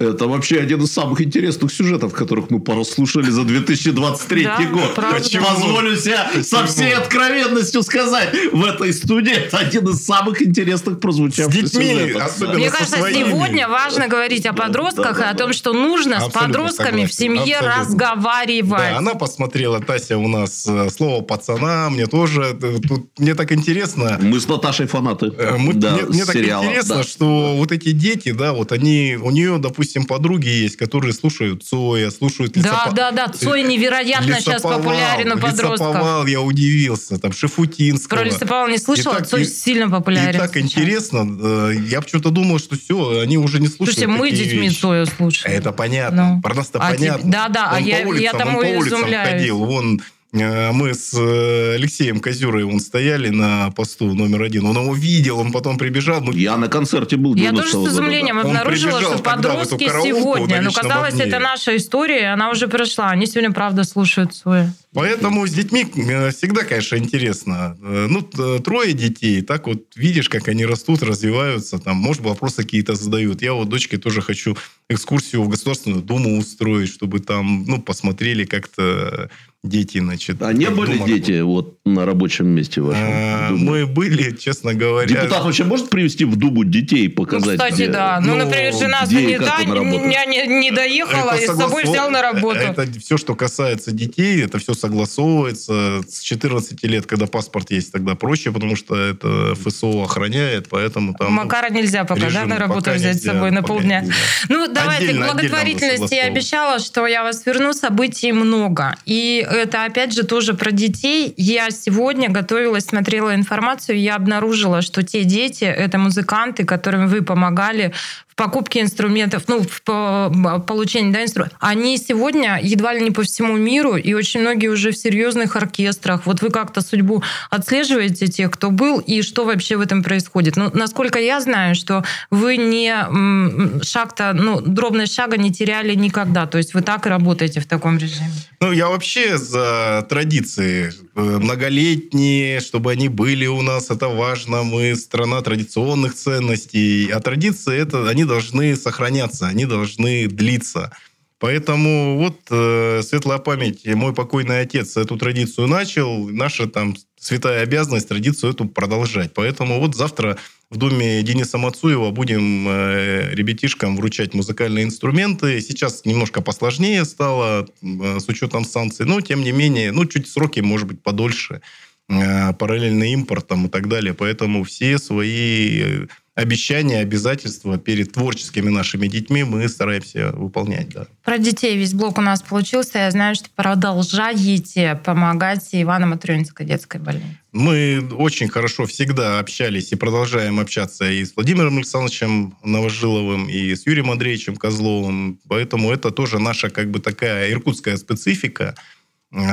Это 0.00 0.26
вообще 0.26 0.58
один 0.58 0.80
из 0.82 0.90
самых 0.90 1.20
интересных 1.20 1.70
сюжетов, 1.70 2.14
которых 2.14 2.48
мы 2.48 2.60
прослушали 2.60 3.28
за 3.28 3.44
2023 3.44 4.42
Да, 4.44 4.58
год. 4.72 4.94
правда. 4.94 5.20
Почему? 5.20 5.44
Позволю 5.44 5.96
себе 5.98 6.42
со 6.42 6.64
всей 6.66 6.94
откровенностью 6.94 7.82
сказать, 7.82 8.34
в 8.52 8.64
этой 8.64 8.94
студии 8.94 9.32
это 9.34 9.58
один 9.58 9.86
из 9.90 10.02
самых 10.02 10.40
интересных 10.40 10.94
С 10.96 10.98
прозвучавших 10.98 11.52
детьми, 11.64 11.84
сюжетов. 11.92 12.22
особенно 12.24 12.54
Мне 12.54 12.70
со 12.70 12.76
кажется, 12.78 12.98
своими. 13.00 13.28
сегодня 13.28 13.68
важно 13.68 14.08
говорить 14.08 14.46
о 14.46 14.54
подростках 14.54 15.18
да, 15.18 15.26
и 15.26 15.28
о 15.28 15.32
да. 15.34 15.38
том, 15.38 15.52
что 15.52 15.74
нужно 15.74 16.20
с 16.22 16.32
подростками 16.32 17.04
в 17.04 17.12
согласен, 17.12 17.44
семье 17.44 17.56
абсолютно. 17.58 17.80
разговаривать. 17.84 18.80
Да, 18.80 18.96
она 18.96 19.14
посмотрела, 19.14 19.78
Тася, 19.80 20.16
у 20.16 20.26
нас 20.26 20.66
э, 20.66 20.88
слово 20.88 21.20
пацана, 21.20 21.90
мне 21.90 22.06
тоже, 22.06 22.56
э, 22.62 22.78
тут 22.88 23.10
мне 23.18 23.34
так 23.34 23.52
интересно, 23.52 24.18
Мы 24.22 24.40
с 24.40 24.48
Наташей 24.48 24.86
фанаты. 24.86 25.26
Э, 25.36 25.56
мы- 25.58 25.74
да, 25.74 25.92
мне, 25.96 26.04
мне 26.06 26.24
так 26.24 26.34
сериала, 26.34 26.62
интересно, 26.64 26.96
да. 26.96 27.02
что 27.02 27.56
вот 27.58 27.72
эти 27.72 27.90
дети, 27.92 28.32
да, 28.32 28.54
вот 28.54 28.72
они, 28.72 29.18
у 29.22 29.30
нее, 29.30 29.58
допустим, 29.58 29.81
подруги 30.06 30.48
есть, 30.48 30.76
которые 30.76 31.12
слушают 31.12 31.62
Цоя, 31.64 32.10
слушают 32.10 32.52
Да, 32.52 32.90
да, 32.94 33.10
да. 33.10 33.28
Цой 33.28 33.62
невероятно 33.62 34.34
сейчас 34.40 34.56
Лесоповал, 34.56 34.78
популярен 34.78 35.32
у 35.32 35.38
подростков. 35.38 35.72
Лесоповал, 35.72 36.26
я 36.26 36.40
удивился, 36.40 37.18
там, 37.18 37.32
Шифутинского. 37.32 38.18
Про 38.18 38.24
Лесоповал 38.26 38.68
не 38.68 38.78
слышала, 38.78 39.14
И 39.14 39.18
так- 39.18 39.28
Цой 39.28 39.42
и- 39.42 39.44
сильно 39.46 39.86
И 39.86 39.90
популярен. 39.90 40.38
так 40.38 40.52
сейчас. 40.54 40.62
интересно, 40.64 41.26
э, 41.42 41.74
я 41.88 42.00
почему-то 42.00 42.30
думал, 42.30 42.58
что 42.58 42.76
все, 42.78 43.20
они 43.20 43.38
уже 43.38 43.60
не 43.60 43.66
слушают 43.68 43.98
Слушайте, 43.98 44.06
мы 44.06 44.30
детьми 44.30 44.68
вещи. 44.68 44.80
Цоя 44.80 45.06
слушаем. 45.06 45.56
Это 45.56 45.72
понятно. 45.72 46.34
Ну. 46.36 46.42
Про 46.42 46.54
нас-то 46.54 46.78
А 46.78 46.90
тебе- 46.96 47.08
понятно. 47.12 47.30
да-да, 47.30 47.70
а 47.70 47.76
Он 47.76 47.84
я- 47.84 47.98
по 48.02 48.08
улицам, 48.08 48.22
я 48.24 48.32
тому 48.32 48.58
он 48.58 48.64
по 48.64 48.68
и 48.68 48.76
улицам 48.76 48.98
изумляюсь. 49.00 49.30
ходил. 49.30 49.58
Вон 49.64 49.96
э, 49.96 50.02
мы 50.32 50.94
с 50.94 51.12
э, 51.14 51.74
Алексеем 51.74 52.20
Козюрой 52.20 52.64
вон 52.64 52.80
стояли 52.80 53.28
на 53.28 53.70
посту 53.70 54.14
номер 54.14 54.42
один. 54.42 54.64
Он 54.64 54.76
его 54.76 54.94
видел, 54.94 55.38
он 55.38 55.52
потом 55.52 55.76
прибежал. 55.76 56.22
Мы 56.22 56.34
Я 56.34 56.56
на 56.56 56.68
концерте 56.68 57.16
был 57.16 57.34
Я 57.34 57.50
90-го 57.50 57.56
тоже 57.56 57.70
с 57.70 57.74
года, 57.74 57.90
изумлением 57.90 58.38
Он 58.38 58.46
обнаружила, 58.46 58.92
прибежал 58.92 59.14
что 59.14 59.22
подростки 59.22 59.84
сегодня, 59.84 60.62
ну 60.62 60.68
личном 60.68 60.88
казалось, 60.88 61.14
огне. 61.14 61.26
это 61.26 61.38
наша 61.38 61.76
история, 61.76 62.32
она 62.32 62.50
уже 62.50 62.66
прошла. 62.66 63.10
Они 63.10 63.26
сегодня, 63.26 63.52
правда, 63.52 63.84
слушают 63.84 64.32
Цоя. 64.32 64.72
Поэтому 64.94 65.46
с 65.46 65.52
детьми 65.52 65.86
э, 65.96 66.30
всегда, 66.30 66.64
конечно, 66.64 66.96
интересно. 66.96 67.76
Э, 67.82 68.06
Ну, 68.08 68.22
трое 68.60 68.92
детей, 68.92 69.40
так 69.42 69.66
вот 69.66 69.84
видишь, 69.96 70.28
как 70.28 70.48
они 70.48 70.66
растут, 70.66 71.02
развиваются, 71.02 71.78
там, 71.78 71.96
может, 71.96 72.22
вопросы 72.22 72.62
какие-то 72.62 72.94
задают. 72.94 73.42
Я 73.42 73.54
вот 73.54 73.68
дочке 73.68 73.96
тоже 73.96 74.20
хочу 74.20 74.56
экскурсию 74.90 75.42
в 75.42 75.48
Государственную 75.48 76.02
Думу 76.02 76.38
устроить, 76.38 76.90
чтобы 76.90 77.20
там, 77.20 77.64
ну, 77.66 77.80
посмотрели 77.80 78.44
как-то 78.44 79.30
дети, 79.64 79.98
значит. 79.98 80.42
А 80.42 80.52
не 80.52 80.68
были 80.70 80.94
Дума 80.94 81.06
дети 81.06 81.40
вот 81.40 81.78
на 81.84 82.04
рабочем 82.04 82.48
месте 82.48 82.80
вашем? 82.80 83.04
А? 83.06 83.50
Мы 83.52 83.86
были, 83.86 84.36
честно 84.36 84.74
говоря. 84.74 85.06
Депутат 85.08 85.44
вообще 85.44 85.64
может 85.64 85.88
привести 85.88 86.24
в 86.24 86.36
Думу 86.36 86.64
детей, 86.64 87.08
Ну, 87.08 87.14
показать? 87.14 87.58
кстати, 87.58 87.74
где? 87.74 87.88
да. 87.88 88.20
Ну, 88.20 88.34
ну, 88.34 88.44
например, 88.44 88.74
жена 88.74 89.06
занята, 89.06 89.58
работает? 89.64 90.04
меня 90.04 90.24
не, 90.24 90.46
не 90.46 90.70
доехала 90.72 91.30
Это 91.30 91.44
и 91.44 91.46
с 91.46 91.56
собой 91.56 91.84
взял 91.84 92.10
на 92.10 92.22
работу. 92.22 92.58
Это 92.58 92.86
все, 92.98 93.16
что 93.16 93.34
касается 93.36 93.92
детей, 93.92 94.42
это 94.42 94.58
все 94.58 94.74
согласовывается. 94.82 96.02
С 96.08 96.20
14 96.20 96.82
лет, 96.84 97.06
когда 97.06 97.26
паспорт 97.26 97.70
есть, 97.70 97.92
тогда 97.92 98.14
проще, 98.14 98.50
потому 98.52 98.76
что 98.76 98.96
это 98.96 99.54
ФСО 99.54 100.02
охраняет, 100.02 100.68
поэтому 100.68 101.14
там... 101.14 101.28
ну, 101.28 101.42
Макара 101.42 101.70
нельзя 101.70 102.04
пока, 102.04 102.20
да, 102.20 102.26
режим 102.26 102.48
на 102.48 102.58
работу 102.58 102.80
пока 102.80 102.92
взять 102.94 103.22
с 103.22 103.24
собой 103.24 103.50
на 103.50 103.62
полдня. 103.62 104.00
нельзя. 104.00 104.14
Ну, 104.48 104.66
давайте 104.66 105.04
Отдельно- 105.04 105.26
к 105.26 105.34
отдельно 105.34 105.34
благотворительности. 105.34 106.14
Я 106.14 106.24
обещала, 106.24 106.78
что 106.78 107.06
я 107.06 107.22
вас 107.22 107.46
верну, 107.46 107.72
событий 107.72 108.32
много. 108.32 108.96
И 109.06 109.46
это, 109.48 109.84
опять 109.84 110.12
же, 110.12 110.24
тоже 110.24 110.54
про 110.54 110.72
детей. 110.72 111.32
Я 111.36 111.70
сегодня 111.70 112.28
готовилась, 112.28 112.84
смотрела 112.84 113.34
информацию, 113.34 114.00
я 114.00 114.16
обнаружила, 114.16 114.82
что 114.82 115.02
те 115.02 115.24
дети, 115.24 115.64
это 115.64 115.98
музыканты, 115.98 116.64
которым 116.64 117.06
вы 117.06 117.22
помогали 117.22 117.92
в 118.32 118.34
покупке 118.34 118.80
инструментов, 118.80 119.44
ну, 119.46 119.62
в 119.62 119.82
по- 119.82 120.64
получении 120.66 121.12
да, 121.12 121.22
инструментов, 121.22 121.58
они 121.60 121.98
сегодня 121.98 122.58
едва 122.62 122.94
ли 122.94 123.02
не 123.02 123.10
по 123.10 123.22
всему 123.22 123.56
миру, 123.56 123.96
и 123.96 124.14
очень 124.14 124.40
многие 124.40 124.68
уже 124.68 124.90
в 124.90 124.96
серьезных 124.96 125.54
оркестрах. 125.54 126.24
Вот 126.24 126.40
вы 126.40 126.48
как-то 126.48 126.80
судьбу 126.80 127.22
отслеживаете 127.50 128.26
тех, 128.28 128.50
кто 128.50 128.70
был, 128.70 129.00
и 129.00 129.20
что 129.20 129.44
вообще 129.44 129.76
в 129.76 129.82
этом 129.82 130.02
происходит? 130.02 130.56
Ну, 130.56 130.70
насколько 130.72 131.18
я 131.18 131.40
знаю, 131.40 131.74
что 131.74 132.04
вы 132.30 132.56
не 132.56 133.82
шаг-то, 133.84 134.32
ну, 134.32 134.60
дробность 134.60 135.14
шага 135.14 135.36
не 135.36 135.52
теряли 135.52 135.94
никогда. 135.94 136.46
То 136.46 136.56
есть 136.58 136.72
вы 136.72 136.80
так 136.80 137.06
и 137.06 137.10
работаете 137.10 137.60
в 137.60 137.66
таком 137.66 137.98
режиме. 137.98 138.32
Ну, 138.60 138.72
я 138.72 138.88
вообще 138.88 139.36
за 139.36 140.06
традиции 140.08 140.92
многолетние, 141.14 142.60
чтобы 142.60 142.92
они 142.92 143.08
были 143.08 143.46
у 143.46 143.62
нас, 143.62 143.90
это 143.90 144.08
важно. 144.08 144.62
Мы 144.62 144.96
страна 144.96 145.40
традиционных 145.42 146.14
ценностей. 146.14 147.10
А 147.10 147.20
традиции, 147.20 147.76
это, 147.76 148.08
они 148.08 148.24
должны 148.24 148.76
сохраняться, 148.76 149.46
они 149.46 149.66
должны 149.66 150.26
длиться. 150.28 150.92
Поэтому 151.38 152.18
вот 152.18 152.38
э, 152.50 153.02
светлая 153.02 153.38
память, 153.38 153.84
мой 153.84 154.14
покойный 154.14 154.60
отец 154.60 154.96
эту 154.96 155.16
традицию 155.16 155.66
начал, 155.66 156.28
наша 156.28 156.68
там 156.68 156.94
святая 157.22 157.62
обязанность 157.62 158.08
традицию 158.08 158.52
эту 158.52 158.64
продолжать. 158.66 159.32
Поэтому 159.32 159.78
вот 159.78 159.94
завтра 159.94 160.38
в 160.70 160.76
доме 160.76 161.22
Дениса 161.22 161.56
Мацуева 161.56 162.10
будем 162.10 162.66
э, 162.68 163.30
ребятишкам 163.32 163.96
вручать 163.96 164.34
музыкальные 164.34 164.84
инструменты. 164.84 165.60
Сейчас 165.60 166.04
немножко 166.04 166.42
посложнее 166.42 167.04
стало 167.04 167.68
э, 167.80 168.18
с 168.18 168.28
учетом 168.28 168.64
санкций, 168.64 169.06
но 169.06 169.20
тем 169.20 169.42
не 169.44 169.52
менее, 169.52 169.92
ну 169.92 170.04
чуть 170.04 170.26
сроки, 170.26 170.58
может 170.58 170.88
быть, 170.88 171.00
подольше, 171.00 171.62
э, 172.08 172.52
параллельно 172.54 173.04
импортом 173.12 173.66
и 173.66 173.68
так 173.68 173.88
далее. 173.88 174.14
Поэтому 174.14 174.64
все 174.64 174.98
свои 174.98 176.06
обещания, 176.34 177.00
обязательства 177.00 177.78
перед 177.78 178.12
творческими 178.12 178.70
нашими 178.70 179.06
детьми 179.06 179.44
мы 179.44 179.68
стараемся 179.68 180.32
выполнять. 180.32 180.88
Да. 180.90 181.06
Про 181.24 181.38
детей 181.38 181.76
весь 181.76 181.92
блок 181.92 182.18
у 182.18 182.22
нас 182.22 182.42
получился. 182.42 182.98
Я 182.98 183.10
знаю, 183.10 183.34
что 183.34 183.48
продолжаете 183.54 185.00
помогать 185.04 185.68
Ивано-Матрёнинской 185.72 186.64
детской 186.64 187.00
больнице. 187.00 187.38
Мы 187.52 188.08
очень 188.16 188.48
хорошо 188.48 188.86
всегда 188.86 189.38
общались 189.38 189.92
и 189.92 189.96
продолжаем 189.96 190.58
общаться 190.58 191.10
и 191.10 191.22
с 191.22 191.36
Владимиром 191.36 191.76
Александровичем 191.76 192.56
Новожиловым, 192.64 193.48
и 193.48 193.74
с 193.74 193.86
Юрием 193.86 194.10
Андреевичем 194.10 194.56
Козловым. 194.56 195.38
Поэтому 195.48 195.92
это 195.92 196.10
тоже 196.10 196.38
наша 196.38 196.70
как 196.70 196.90
бы 196.90 196.98
такая 196.98 197.50
иркутская 197.52 197.98
специфика, 197.98 198.74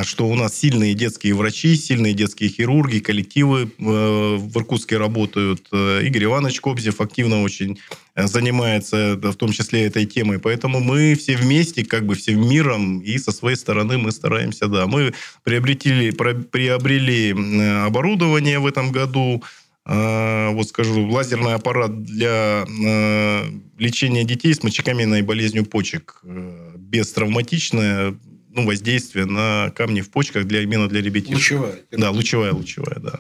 что 0.04 0.28
у 0.28 0.36
нас 0.36 0.58
сильные 0.58 0.94
детские 0.94 1.34
врачи, 1.34 1.76
сильные 1.76 2.14
детские 2.14 2.50
хирурги, 2.50 3.00
коллективы 3.00 3.64
э, 3.64 4.36
в 4.38 4.58
Иркутске 4.58 4.98
работают. 4.98 5.68
Э, 5.72 6.02
Игорь 6.04 6.26
Иванович 6.26 6.60
Кобзев 6.60 7.00
активно 7.00 7.44
очень 7.44 7.80
э, 8.16 8.28
занимается, 8.28 9.16
в 9.16 9.36
том 9.36 9.52
числе 9.52 9.86
этой 9.86 10.06
темой. 10.06 10.40
Поэтому 10.40 10.82
мы 10.82 11.16
все 11.16 11.38
вместе, 11.38 11.86
как 11.86 12.06
бы 12.06 12.16
всем 12.16 12.48
миром, 12.48 13.00
и 13.00 13.18
со 13.18 13.32
своей 13.32 13.56
стороны 13.56 13.98
мы 13.98 14.12
стараемся, 14.12 14.68
да. 14.68 14.86
Мы 14.86 15.14
приобретели, 15.44 16.12
про- 16.12 16.34
приобрели 16.36 17.34
э, 17.34 17.86
оборудование 17.86 18.60
в 18.60 18.68
этом 18.68 18.92
году, 18.92 19.42
Э, 19.92 20.50
вот 20.52 20.68
скажу, 20.68 21.08
лазерный 21.08 21.56
аппарат 21.56 22.04
для 22.04 22.64
э, 22.68 23.44
лечения 23.80 24.24
детей 24.24 24.54
с 24.54 24.62
мочекаменной 24.62 25.24
болезнью 25.24 25.66
почек. 25.66 26.20
Э, 26.24 26.74
Бестравматичное 26.76 28.16
ну, 28.50 28.66
воздействие 28.66 29.26
на 29.26 29.72
камни 29.76 30.02
в 30.02 30.10
почках 30.10 30.46
для, 30.46 30.62
именно 30.62 30.88
для 30.88 31.02
ребятишек. 31.02 31.36
Лучевая. 31.36 31.80
Да, 31.92 32.12
лучевая, 32.12 32.54
лучевая, 32.54 33.00
да. 33.00 33.20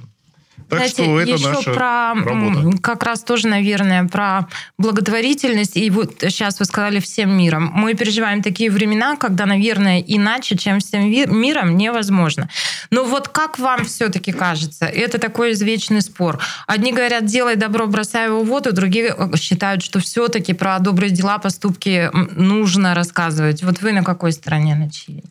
Так 0.69 0.77
Знаете, 0.77 1.03
что 1.03 1.19
это 1.19 1.32
еще 1.32 1.49
наша 1.49 1.73
про 1.73 2.13
работа. 2.13 2.77
как 2.82 3.03
раз 3.03 3.23
тоже, 3.23 3.47
наверное, 3.47 4.08
про 4.08 4.47
благотворительность. 4.77 5.75
И 5.75 5.89
вот 5.89 6.17
сейчас 6.19 6.60
вы 6.60 6.65
сказали 6.65 6.99
всем 6.99 7.36
миром. 7.36 7.71
Мы 7.73 7.95
переживаем 7.95 8.43
такие 8.43 8.69
времена, 8.69 9.15
когда, 9.15 9.47
наверное, 9.47 9.99
иначе, 9.99 10.55
чем 10.55 10.79
всем 10.79 11.10
миром, 11.10 11.75
невозможно. 11.75 12.49
Но 12.91 13.03
вот 13.03 13.29
как 13.29 13.58
вам 13.58 13.86
все-таки 13.86 14.32
кажется? 14.32 14.86
Это 14.86 15.17
такой 15.17 15.53
извечный 15.53 16.01
спор. 16.01 16.39
Одни 16.67 16.93
говорят, 16.93 17.25
делай 17.25 17.55
добро, 17.55 17.88
бросай 17.88 18.27
его 18.27 18.43
в 18.43 18.47
воду, 18.47 18.71
другие 18.71 19.15
э, 19.17 19.38
считают, 19.38 19.82
что 19.82 19.99
все-таки 19.99 20.53
про 20.53 20.77
добрые 20.77 21.10
дела, 21.10 21.39
поступки 21.39 22.12
нужно 22.13 22.93
рассказывать. 22.93 23.63
Вот 23.63 23.82
вы 23.82 23.91
на 23.91 24.03
какой 24.03 24.32
стороне 24.34 24.75
начали? 24.75 25.23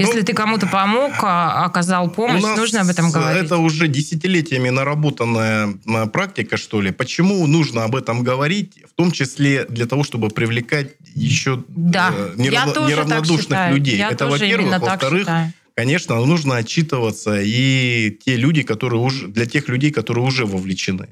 Если 0.00 0.20
Ну, 0.20 0.24
ты 0.24 0.32
кому-то 0.32 0.66
помог, 0.66 1.12
а, 1.22 1.64
оказал 1.66 2.10
помощь, 2.10 2.42
нужно 2.56 2.80
об 2.80 2.88
этом 2.88 3.10
говорить. 3.10 3.44
Это 3.44 3.58
уже 3.58 3.86
десятилетиями 3.88 4.70
наработанная 4.70 5.74
практика, 6.12 6.56
что 6.56 6.80
ли. 6.80 6.90
Почему 6.90 7.46
нужно 7.46 7.84
об 7.84 7.94
этом 7.94 8.22
говорить? 8.22 8.72
В 8.90 8.94
том 8.94 9.10
числе 9.12 9.66
для 9.68 9.86
того, 9.86 10.02
чтобы 10.02 10.28
привлекать 10.28 10.88
еще 11.14 11.62
Да, 11.68 12.12
э, 12.16 12.34
неравно- 12.36 12.88
неравнодушных 12.88 13.70
людей. 13.74 13.96
Я 13.98 14.10
это, 14.10 14.26
во-первых. 14.26 14.80
Во-вторых, 14.80 15.28
конечно, 15.76 16.14
нужно 16.24 16.56
отчитываться 16.56 17.40
и 17.42 18.16
те 18.24 18.36
люди, 18.36 18.62
которые 18.62 19.00
уже, 19.00 19.28
для 19.28 19.44
тех 19.46 19.68
людей, 19.68 19.90
которые 19.90 20.24
уже 20.26 20.46
вовлечены. 20.46 21.08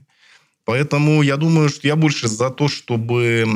Поэтому 0.68 1.22
я 1.22 1.38
думаю, 1.38 1.70
что 1.70 1.87
я 1.87 1.96
больше 1.96 2.28
за 2.28 2.50
то, 2.50 2.68
чтобы 2.68 3.46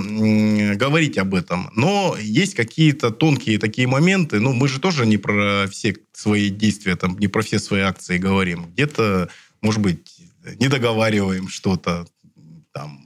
говорить 0.79 1.19
об 1.19 1.35
этом. 1.35 1.69
Но 1.77 2.17
есть 2.19 2.55
какие-то 2.55 3.11
тонкие 3.11 3.59
такие 3.59 3.87
моменты. 3.87 4.41
Ну, 4.41 4.55
мы 4.55 4.67
же 4.67 4.81
тоже 4.81 5.05
не 5.05 5.19
про 5.19 5.67
все 5.71 5.95
свои 6.15 6.49
действия, 6.49 6.97
там, 6.97 7.19
не 7.19 7.29
про 7.29 7.43
все 7.43 7.59
свои 7.59 7.83
акции 7.83 8.17
говорим. 8.17 8.71
Где-то, 8.73 9.29
может 9.61 9.83
быть, 9.83 10.23
не 10.59 10.69
договариваем 10.69 11.49
что-то 11.49 12.07
там. 12.73 13.05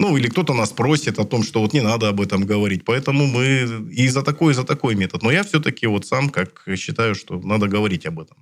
Ну, 0.00 0.16
или 0.16 0.26
кто-то 0.26 0.52
нас 0.52 0.72
просит 0.72 1.20
о 1.20 1.24
том, 1.24 1.44
что 1.44 1.60
вот 1.60 1.72
не 1.74 1.80
надо 1.80 2.08
об 2.08 2.20
этом 2.20 2.44
говорить. 2.44 2.84
Поэтому 2.84 3.28
мы 3.28 3.86
и 3.92 4.08
за 4.08 4.22
такой, 4.22 4.50
и 4.50 4.56
за 4.56 4.64
такой 4.64 4.96
метод. 4.96 5.22
Но 5.22 5.30
я 5.30 5.44
все-таки 5.44 5.86
вот 5.86 6.04
сам 6.06 6.30
как 6.30 6.66
считаю, 6.76 7.14
что 7.14 7.40
надо 7.40 7.68
говорить 7.68 8.04
об 8.04 8.18
этом. 8.18 8.36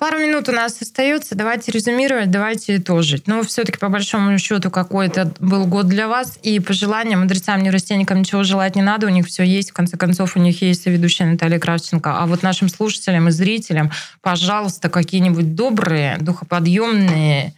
Пару 0.00 0.18
минут 0.18 0.48
у 0.48 0.52
нас 0.52 0.80
остается. 0.80 1.34
Давайте 1.34 1.72
резюмировать, 1.72 2.30
давайте 2.30 2.78
итожить. 2.78 3.26
Но 3.26 3.42
все-таки, 3.42 3.76
по 3.76 3.90
большому 3.90 4.38
счету, 4.38 4.70
какой-то 4.70 5.34
был 5.40 5.66
год 5.66 5.88
для 5.88 6.08
вас. 6.08 6.38
И 6.42 6.58
пожелания 6.58 7.18
мудрецам, 7.18 7.62
неврастенникам 7.62 8.20
ничего 8.20 8.42
желать 8.42 8.76
не 8.76 8.80
надо. 8.82 9.08
У 9.08 9.10
них 9.10 9.26
все 9.26 9.42
есть. 9.42 9.72
В 9.72 9.74
конце 9.74 9.98
концов, 9.98 10.36
у 10.36 10.40
них 10.40 10.62
есть 10.62 10.86
ведущая 10.86 11.26
Наталья 11.26 11.58
Кравченко. 11.58 12.18
А 12.18 12.24
вот 12.24 12.42
нашим 12.42 12.70
слушателям 12.70 13.28
и 13.28 13.30
зрителям, 13.30 13.92
пожалуйста, 14.22 14.88
какие-нибудь 14.88 15.54
добрые, 15.54 16.16
духоподъемные, 16.18 17.52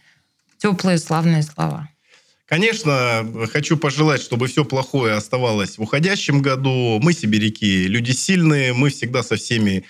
теплые, 0.57 0.97
славные 0.97 1.43
слова. 1.43 1.87
Конечно, 2.45 3.25
хочу 3.53 3.77
пожелать, 3.77 4.21
чтобы 4.21 4.47
все 4.47 4.65
плохое 4.65 5.13
оставалось 5.13 5.77
в 5.77 5.81
уходящем 5.81 6.41
году. 6.41 6.99
Мы, 7.01 7.13
сибиряки, 7.13 7.87
люди 7.87 8.11
сильные, 8.11 8.73
мы 8.73 8.89
всегда 8.89 9.23
со 9.23 9.37
всеми 9.37 9.85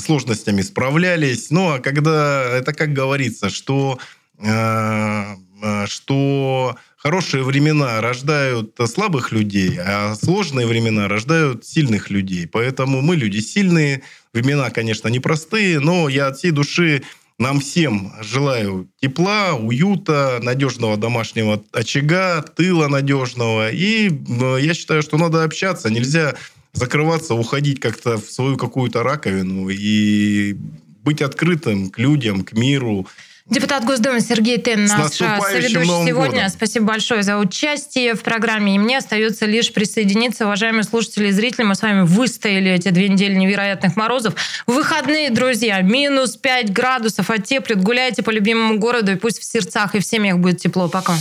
сложностями 0.00 0.62
справлялись. 0.62 1.50
Ну, 1.50 1.72
а 1.72 1.78
когда, 1.78 2.42
это 2.44 2.72
как 2.72 2.92
говорится, 2.92 3.48
что, 3.50 3.98
э, 4.38 5.24
э, 5.62 5.86
что 5.86 6.76
хорошие 6.96 7.42
времена 7.42 8.00
рождают 8.00 8.76
слабых 8.86 9.32
людей, 9.32 9.78
а 9.78 10.14
сложные 10.14 10.66
времена 10.66 11.08
рождают 11.08 11.64
сильных 11.64 12.10
людей. 12.10 12.46
Поэтому 12.46 13.00
мы 13.00 13.16
люди 13.16 13.38
сильные, 13.38 14.02
времена, 14.32 14.70
конечно, 14.70 15.08
непростые, 15.08 15.80
но 15.80 16.08
я 16.08 16.28
от 16.28 16.36
всей 16.36 16.50
души 16.50 17.02
нам 17.40 17.60
всем 17.60 18.12
желаю 18.20 18.90
тепла, 19.00 19.54
уюта, 19.54 20.40
надежного 20.42 20.98
домашнего 20.98 21.64
очага, 21.72 22.42
тыла 22.42 22.86
надежного. 22.88 23.70
И 23.70 24.10
э, 24.10 24.58
я 24.60 24.74
считаю, 24.74 25.00
что 25.00 25.16
надо 25.16 25.42
общаться. 25.42 25.88
Нельзя 25.88 26.34
закрываться, 26.72 27.34
уходить 27.34 27.80
как-то 27.80 28.18
в 28.18 28.30
свою 28.30 28.56
какую-то 28.56 29.02
раковину 29.02 29.68
и 29.68 30.56
быть 31.02 31.22
открытым 31.22 31.90
к 31.90 31.98
людям, 31.98 32.44
к 32.44 32.52
миру. 32.52 33.06
Депутат 33.50 33.84
Госдумы 33.84 34.20
Сергей 34.20 34.58
Тен, 34.58 34.84
наш 34.84 34.98
наступающим 35.00 35.62
соведущий 35.62 35.88
Новым 35.88 36.06
сегодня. 36.06 36.30
годом. 36.30 36.48
Спасибо 36.50 36.86
большое 36.86 37.24
за 37.24 37.36
участие 37.36 38.14
в 38.14 38.22
программе. 38.22 38.76
И 38.76 38.78
мне 38.78 38.98
остается 38.98 39.44
лишь 39.44 39.72
присоединиться, 39.72 40.44
уважаемые 40.44 40.84
слушатели 40.84 41.28
и 41.28 41.32
зрители. 41.32 41.64
Мы 41.64 41.74
с 41.74 41.82
вами 41.82 42.02
выстояли 42.02 42.70
эти 42.70 42.90
две 42.90 43.08
недели 43.08 43.34
невероятных 43.34 43.96
морозов. 43.96 44.34
В 44.68 44.72
выходные, 44.72 45.30
друзья, 45.30 45.80
минус 45.80 46.36
5 46.36 46.72
градусов 46.72 47.28
оттеплет. 47.28 47.82
Гуляйте 47.82 48.22
по 48.22 48.30
любимому 48.30 48.78
городу, 48.78 49.10
и 49.10 49.16
пусть 49.16 49.40
в 49.40 49.44
сердцах 49.44 49.96
и 49.96 49.98
в 49.98 50.06
семьях 50.06 50.38
будет 50.38 50.60
тепло. 50.60 50.88
Пока. 50.88 51.16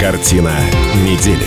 Картина 0.00 0.58
недели. 1.04 1.46